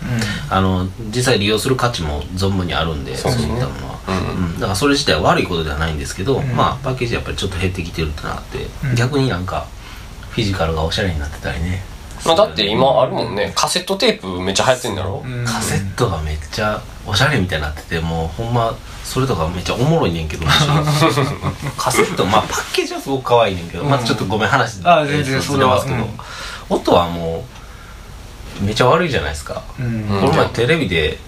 [0.50, 4.54] あの実際利用する価値も存分にあるんでそういったものは、うんうん。
[4.54, 6.44] だからそれ自体は悪いことではないんですけど、ん。
[6.56, 8.94] まあパッケージやっぱりちょっと減ってきてるってなって、うん。
[8.96, 9.66] 逆になんか
[10.30, 11.82] フィジカルがおしゃれになってたりね。
[12.24, 13.52] まあだって今あるもんね。
[13.54, 15.22] カセットテープめっちゃ流行ってんだろ？
[15.24, 15.44] うん。
[15.44, 20.44] カセットがめっちゃおしゃれみたいになっててもうほんまそれとかめっちゃおもろいねんけど
[21.76, 26.06] カセットまあパッケージはすごく可愛いねんけど、まあちょっとごめん話あ全然それますけど、
[26.68, 27.44] 音はも
[28.60, 30.04] うめっちゃ悪いじゃないですか、うん。
[30.20, 31.18] この前テレビで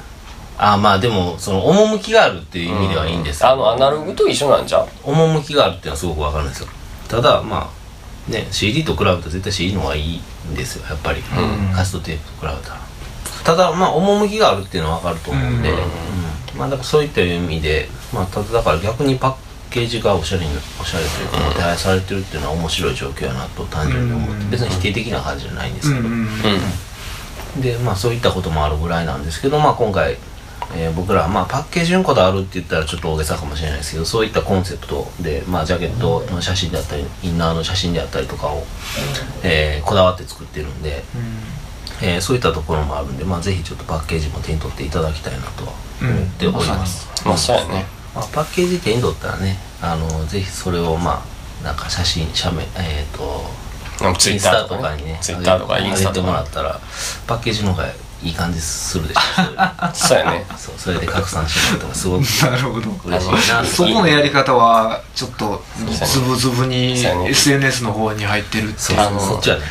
[0.58, 4.88] あまあでもその趣があるっていう意味ではいいんですけどあのアナログと一緒なんじゃう？
[5.04, 6.68] 趣があるっていうのはすごくわかるんですよ。
[7.08, 7.70] ただま
[8.28, 11.22] あね CD と比べたら絶対 CD の方がいいんですよやっぱり、
[11.74, 12.80] カセットテープと比べたら
[13.44, 15.76] ただまあ趣があるっていうのはわかると思うんで、うん。
[15.76, 15.82] うん。
[16.58, 19.34] まあだからそういった意味でまあただだから逆にパッ
[19.70, 24.50] ケージがおしゃれにおしゃれというかもてはやされてるっていうのは面白い状況やなと単純に思って、うん。
[24.50, 26.08] 別に否定的な感じじゃないんですけど、
[27.62, 30.12] でまあそういったこともあるぐらいなんですけどまあ今回、
[30.76, 38.62] えー僕らまあパッケージにこだわるって言ったらちょっと大げさかもしれないですけどそういったコンセプトでまあジャケットの写真であったりインナーの写真であったりとかを、
[39.42, 41.02] えーこだわって作ってるんで、
[42.02, 47.84] えーそういったところもあるんでまあぜひちょっとパッケージも手に取っていただきたいなとは思っております、まあそうやね
[48.14, 51.22] まあ、パッケージ手に取ったらねあのぜひそれをま
[51.62, 53.44] あなんか写真写メえっ、と
[54.18, 56.80] ツイインスタッターとかとかにねツイッターとかインスタ上げてとかもらったら
[57.26, 57.88] パッケージの方が
[58.22, 59.20] いい感じするでしょ。
[59.94, 60.44] そうやね。
[60.56, 62.90] そうそれで拡散してもらったらすごく なるほど。
[63.04, 65.64] 嬉しいなそこのやり方はちょっと
[66.06, 68.98] ズブズブに SNS の方に入ってるってそいう。
[68.98, 69.62] うあのそっちはね。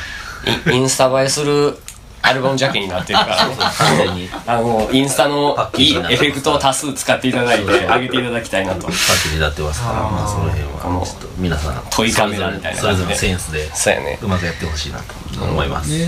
[0.71, 1.77] イインスタ映えする
[2.21, 3.47] アルバムジャケになってるから。
[4.15, 8.87] ねあのインスタのいいエフェクトを多数使っていただいて上げていただきたいなと。
[8.87, 11.05] パッケージになってますからまあその辺は。
[11.05, 14.19] ちょっと皆さんトイカメラみたいなそれぞれのセンスでそうやね。
[14.21, 16.05] うまくやってほしいなと思います、ね。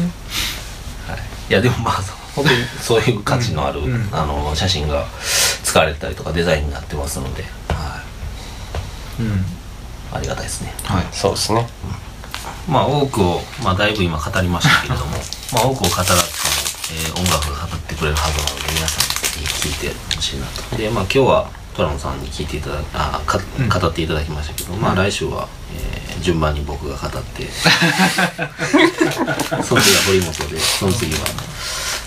[1.08, 2.04] はい、いやでもまあ
[2.36, 4.10] 本当にそういう価値のある、うん。
[4.12, 5.06] あの写真が
[5.64, 8.02] 使われたりとかデザインになってますので、は
[9.20, 9.28] うん。
[9.28, 9.30] い、
[10.14, 10.74] ありがたいですね。
[10.86, 11.06] はい。
[11.12, 11.68] そうですね
[12.68, 15.12] まあ多くを、まあ、だいぶ今語りましたけれども
[15.54, 16.22] まあ多くを語らずとも、
[16.94, 19.08] えー音楽が語ってくれるはずなので皆さんぜ
[19.46, 20.76] ひ聴いてほしいなと。
[20.78, 23.70] でまあ今日はトラムさんに聞いていただあかうん。
[23.70, 27.50] 語っていただきましたけど、まあ来週は、えー順番に僕が語って
[29.64, 31.20] その次は堀本でその次は、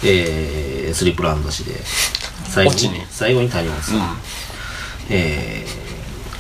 [0.05, 1.73] えースリープランド氏で
[2.49, 4.17] 最後に最後に谷本さん、
[5.11, 5.67] え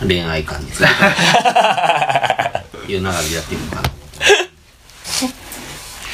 [0.00, 0.86] ー恋愛観について
[2.92, 3.90] いう流れでやっていくのかな。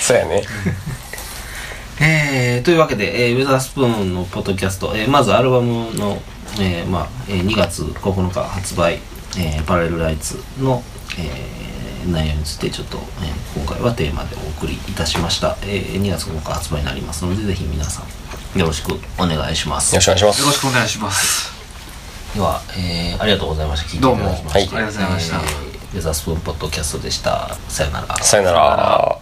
[0.01, 0.43] そうやね。
[2.03, 6.21] えーというわけで、えーウェザースプーンのポッドキャスト、えーまずアルバムの、
[6.59, 9.01] えーまあえー2月9日発売、
[9.37, 10.83] えーパラレルライツの、
[11.19, 11.61] えー
[12.11, 18.03] 内容についてちょっと、えー今回はテーマでお送りいたしました、えー2月9日発売になりますのでぜひ皆さ
[18.55, 19.95] んよろしくお願いします。
[19.95, 20.41] よろしくお願いします。
[20.41, 21.53] よろしくお願いします。
[22.35, 23.89] では、えーありがとうございました。
[23.89, 24.43] 聞いていただきまして。
[24.43, 24.51] どうも。
[24.51, 24.63] はい。
[24.63, 25.37] ありがとうございました。
[25.37, 27.53] えーユザースプーンポッドキャストでした。
[27.69, 28.17] さよなら。
[28.23, 29.19] さよなら。